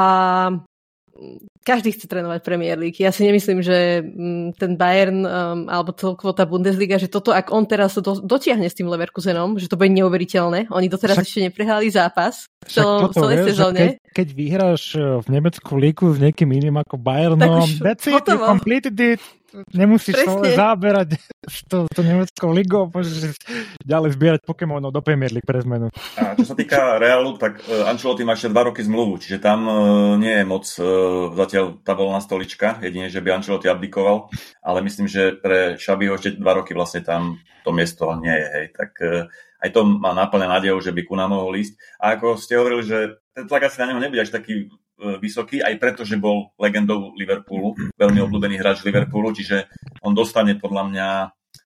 [1.62, 2.98] každý chce trénovať Premier League.
[2.98, 7.54] Ja si nemyslím, že mm, ten Bayern um, alebo celkovo tá Bundesliga, že toto, ak
[7.54, 10.74] on teraz do, dotiahne s tým Leverkusenom, že to bude neuveriteľné.
[10.74, 13.80] Oni doteraz však, ešte neprehrali zápas v celom, celej sezóne.
[13.80, 18.40] Keď, keď vyhráš uh, v Nemeckú líku s niekým iným ako Bayernom, that's it, you
[18.42, 19.22] completed it
[19.74, 20.56] nemusíš Presne.
[20.56, 21.10] záberať
[21.44, 23.36] s to, to nemeckou ligou, môžeš
[23.84, 25.92] ďalej zbierať Pokémonov do Premier League pre zmenu.
[26.18, 29.60] A čo sa týka Realu, tak uh, Ancelotti má ešte 2 roky zmluvu, čiže tam
[29.68, 29.76] uh,
[30.16, 30.86] nie je moc uh,
[31.36, 34.32] zatiaľ tá voľná stolička, jedine, že by Ancelotti abdikoval,
[34.64, 38.66] ale myslím, že pre Šabiho ešte 2 roky vlastne tam to miesto nie je, hej,
[38.74, 39.30] tak uh,
[39.62, 41.78] aj to má náplne nádejou, že by Kuna mohol ísť.
[42.02, 44.74] A ako ste hovorili, že ten tlak asi na neho nebude až taký
[45.20, 49.66] vysoký, aj preto, že bol legendou Liverpoolu, veľmi obľúbený hráč Liverpoolu, čiže
[50.06, 51.08] on dostane podľa mňa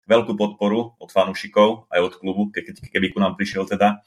[0.05, 4.05] veľkú podporu od fanúšikov, aj od klubu, ke, keby ku nám prišiel teda.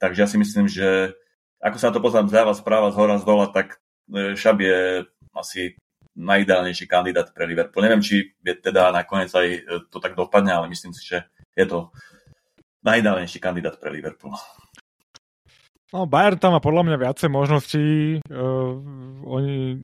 [0.00, 1.12] Takže ja si myslím, že
[1.60, 5.04] ako sa to poznám zľava, správa, z hora, z dola, tak e, Šab je
[5.36, 5.76] asi
[6.16, 7.84] najideálnejší kandidát pre Liverpool.
[7.84, 9.60] Neviem, či je teda nakoniec aj e,
[9.92, 11.92] to tak dopadne, ale myslím si, že je to
[12.80, 14.32] najideálnejší kandidát pre Liverpool.
[15.90, 17.86] No, Bayern tam má podľa mňa viacej možností.
[18.30, 18.78] Uh,
[19.26, 19.82] oni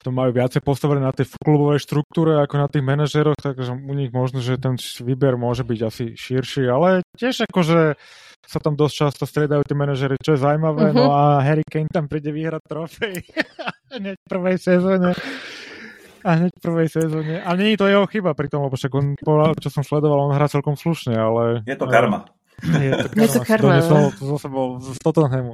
[0.00, 4.08] to majú viacej postavené na tej klubovej štruktúre ako na tých manažeroch, takže u nich
[4.08, 8.00] možno, že ten výber môže byť asi širší, ale tiež akože
[8.40, 10.96] sa tam dosť často striedajú tí manažery, čo je zaujímavé, uh-huh.
[10.96, 13.20] no a Harry Kane tam príde vyhrať trofej
[14.00, 15.12] hneď v prvej sezóne.
[16.20, 17.34] A hneď v prvej sezóne.
[17.44, 19.16] A nie je to jeho chyba pri tom, lebo však on,
[19.56, 21.64] čo som sledoval, on hrá celkom slušne, ale...
[21.68, 22.28] Je to karma.
[22.60, 23.80] Je to karma.
[23.80, 24.10] Je to karma.
[24.16, 25.52] zo sebou z Tottenhamu.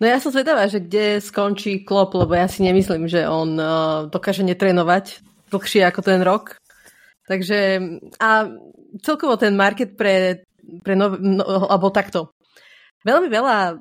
[0.00, 4.08] No ja som zvedavá, že kde skončí Klopp, lebo ja si nemyslím, že on uh,
[4.08, 5.20] dokáže netrénovať
[5.52, 6.56] dlhšie ako ten rok.
[7.28, 7.80] Takže
[8.16, 8.48] a
[9.04, 10.48] celkovo ten market pre,
[10.80, 12.32] pre nov, no, alebo takto.
[13.04, 13.76] Veľmi veľa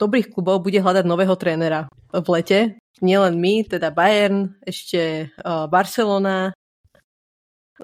[0.00, 2.80] dobrých klubov bude hľadať nového trénera v lete.
[3.04, 6.56] Nielen my, teda Bayern, ešte uh, Barcelona,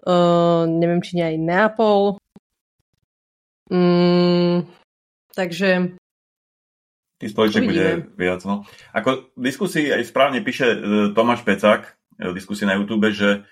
[0.00, 2.16] uh, neviem, či nie aj Neapol,
[3.70, 4.66] Mm,
[5.34, 5.98] takže...
[7.16, 8.44] Tý spoloček bude viac.
[8.44, 8.68] No.
[8.92, 10.78] Ako v diskusii aj správne píše e,
[11.16, 13.46] Tomáš Pecák e, v diskusii na YouTube, že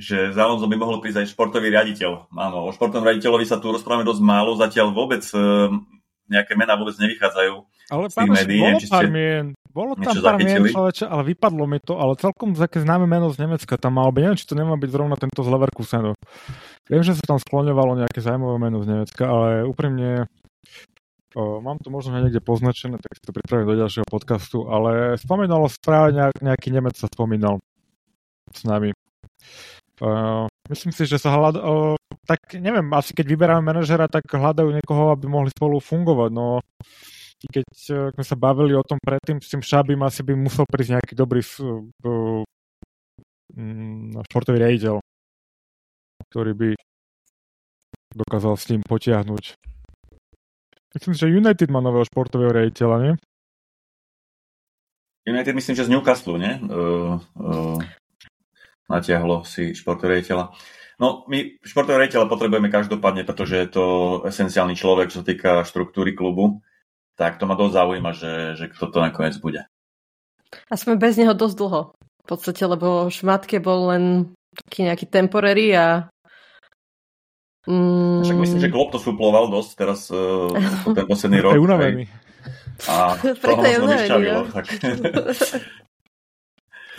[0.00, 2.32] že za Alonso by mohol prísť aj športový riaditeľ.
[2.32, 5.36] Áno, o športovom riaditeľovi sa tu rozprávame dosť málo, zatiaľ vôbec e,
[6.30, 7.54] nejaké mená vôbec nevychádzajú
[7.90, 8.62] ale z tých médií.
[8.62, 12.80] Bolo pár mien, bolo tam pár mien, človeče, ale vypadlo mi to, ale celkom také
[12.80, 14.22] známe meno z Nemecka tam mal byť.
[14.22, 16.14] Neviem, či to nemá byť zrovna tento z Leverkusenu.
[16.86, 20.30] Viem, že sa tam skloňovalo nejaké zaujímavé meno z Nemecka, ale úprimne
[21.34, 25.70] o, mám to možno niekde poznačené, tak si to pripravím do ďalšieho podcastu, ale spomínalo
[25.70, 27.62] správe nejak, nejaký Nemec sa spomínal
[28.50, 28.90] s nami.
[30.00, 31.60] Uh, myslím si, že sa hľad...
[31.60, 36.30] Uh, tak neviem, asi keď vyberáme manažera, tak hľadajú niekoho, aby mohli spolu fungovať.
[36.32, 36.64] No,
[37.48, 37.66] keď
[38.12, 41.40] sme sa bavili o tom predtým, s tým Šabim asi by musel prísť nejaký dobrý
[41.40, 42.44] uh,
[44.28, 45.00] športový riaditeľ
[46.30, 46.70] ktorý by
[48.14, 49.58] dokázal s tým potiahnuť.
[50.94, 53.12] Myslím, že United má nového športového rejiteľa, nie?
[55.26, 56.58] United myslím, že z Newcastle, nie?
[56.66, 57.78] Uh, uh,
[58.90, 60.50] natiahlo si športového rejiteľa.
[60.98, 63.84] No, my športového rejiteľa potrebujeme každopádne, pretože je to
[64.26, 66.62] esenciálny človek, čo sa týka štruktúry klubu.
[67.20, 69.68] Tak to ma dosť zaujíma, že, že kto to nakoniec bude.
[70.72, 71.82] A sme bez neho dosť dlho.
[71.92, 74.04] V podstate, lebo Šmatke bol len
[74.56, 76.08] taký nejaký temporary a
[77.68, 78.24] Mm.
[78.24, 80.48] Však myslím, že Klopp to suploval dosť teraz uh,
[80.96, 81.52] ten posledný rok.
[81.52, 82.04] Je unavený.
[82.88, 84.48] A toho je unavený, no.
[84.48, 84.64] tak.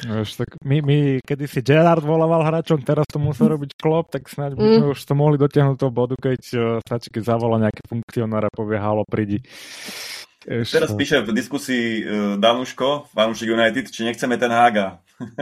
[0.02, 4.26] Vieš, tak my, my kedy si Gerard volával hráčom, teraz to musel robiť Klopp, tak
[4.26, 4.94] snáď by sme mm.
[4.98, 8.82] už to mohli dotiahnuť toho bodu, keď uh, stačí, keď zavolá nejaký funkcionár a povie
[8.82, 9.46] halo, prídi.
[10.42, 15.06] Eš, Teraz píše v diskusii uh, Danuško, Fanúšik United, či nechceme ten Haga.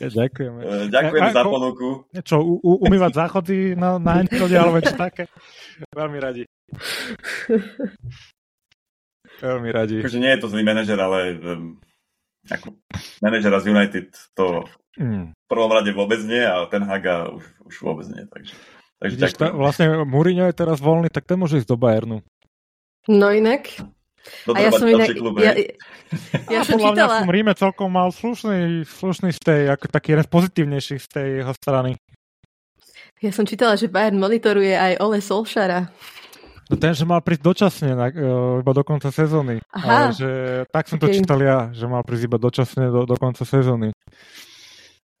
[0.00, 0.60] ja, ďakujeme.
[0.64, 2.08] Uh, ďakujeme a, za ponuku.
[2.24, 5.28] Čo, u, u, umývať záchody na, na Antrode, alebo čo také?
[5.92, 6.48] Veľmi radi.
[9.44, 10.00] Veľmi radi.
[10.00, 11.76] Takže nie je to zlý manažer, ale um,
[12.50, 12.76] ako
[13.24, 14.68] manažera z United to
[15.00, 15.32] mm.
[15.32, 18.24] v prvom rade vôbec nie a ten Haga už, už vôbec nie.
[18.28, 18.54] Takže,
[19.00, 22.20] takže Vidíš, ta, vlastne Mourinho je teraz voľný, tak ten môže ísť do Bayernu.
[23.08, 23.68] No inak.
[24.48, 25.52] a ja som inak, ja,
[26.48, 27.24] ja som čítala...
[27.28, 31.52] v Ríme celkom mal slušný, slušný stej, ako taký jeden z pozitívnejších z tej jeho
[31.52, 32.00] strany.
[33.20, 35.88] Ja som čítala, že Bayern monitoruje aj Ole Solšara.
[36.64, 39.60] No ten, že mal prísť dočasne, na, uh, iba do konca sezóny.
[39.68, 39.84] Aha.
[39.84, 40.30] Ale že,
[40.72, 41.20] tak som to okay.
[41.20, 43.92] čítal ja, že mal prísť iba dočasne do, do konca sezóny.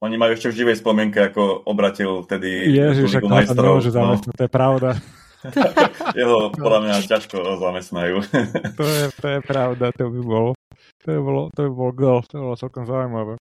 [0.04, 4.52] Oni majú ešte v živej spomienke, ako obratil vtedy Ježiš, ak to, to, to je
[4.52, 5.00] pravda.
[6.18, 8.16] Jeho podľa mňa ťažko zamestnajú.
[8.80, 10.48] to, je, to je pravda, to by bol.
[11.04, 13.34] To by bol, to by bol gol, to by bolo celkom zaujímavé.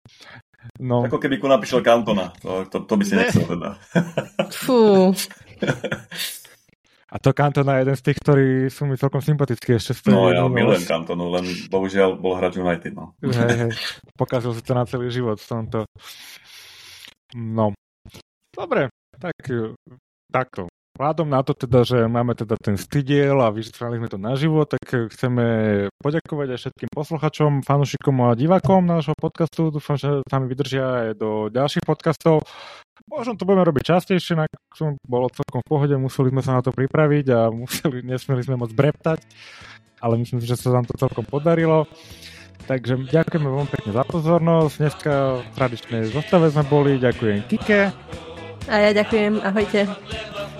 [0.77, 1.05] No.
[1.05, 3.81] Ako keby ku napíšel Kantona, to, to, to by si nechcel teda.
[4.53, 5.13] Fú.
[7.11, 10.31] A to Cantona je jeden z tých, ktorí sú mi celkom sympatickí ešte z No
[10.31, 12.95] ja milujem Cantonu, len bohužiaľ bol hráč United.
[12.95, 13.11] No.
[13.19, 13.73] Hej, hej,
[14.15, 15.79] pokazil si to na celý život v tomto.
[17.35, 17.75] No.
[18.55, 18.87] Dobre,
[19.19, 19.35] tak
[20.31, 20.71] takto.
[20.91, 24.83] Vzhľadom na to teda, že máme teda ten stydiel a vyšetrali sme to naživo, tak
[24.85, 25.45] chceme
[26.03, 29.71] poďakovať aj všetkým posluchačom, fanúšikom a divákom nášho podcastu.
[29.71, 32.43] Dúfam, že nami vydržia aj do ďalších podcastov.
[33.09, 34.45] Možno to budeme robiť častejšie, na
[34.75, 38.59] som bolo celkom v pohode, museli sme sa na to pripraviť a museli, nesmeli sme
[38.59, 39.19] moc breptať,
[40.01, 41.87] ale myslím si, že sa nám to celkom podarilo.
[42.61, 44.73] Takže ďakujeme veľmi pekne za pozornosť.
[44.77, 47.01] Dneska v tradičnej zostave sme boli.
[47.01, 47.89] Ďakujem Kike.
[48.69, 49.41] A ja ďakujem.
[49.41, 49.89] Ahojte.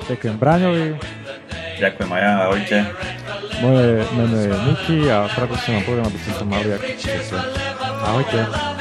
[0.10, 0.98] Ďakujem Braňovi.
[1.78, 2.32] Ďakujem aj ja.
[2.50, 2.78] Ahojte.
[3.62, 6.88] Moje meno je Miki a tradične vám poviem, aby ste sa mali ako
[8.02, 8.80] Ahojte.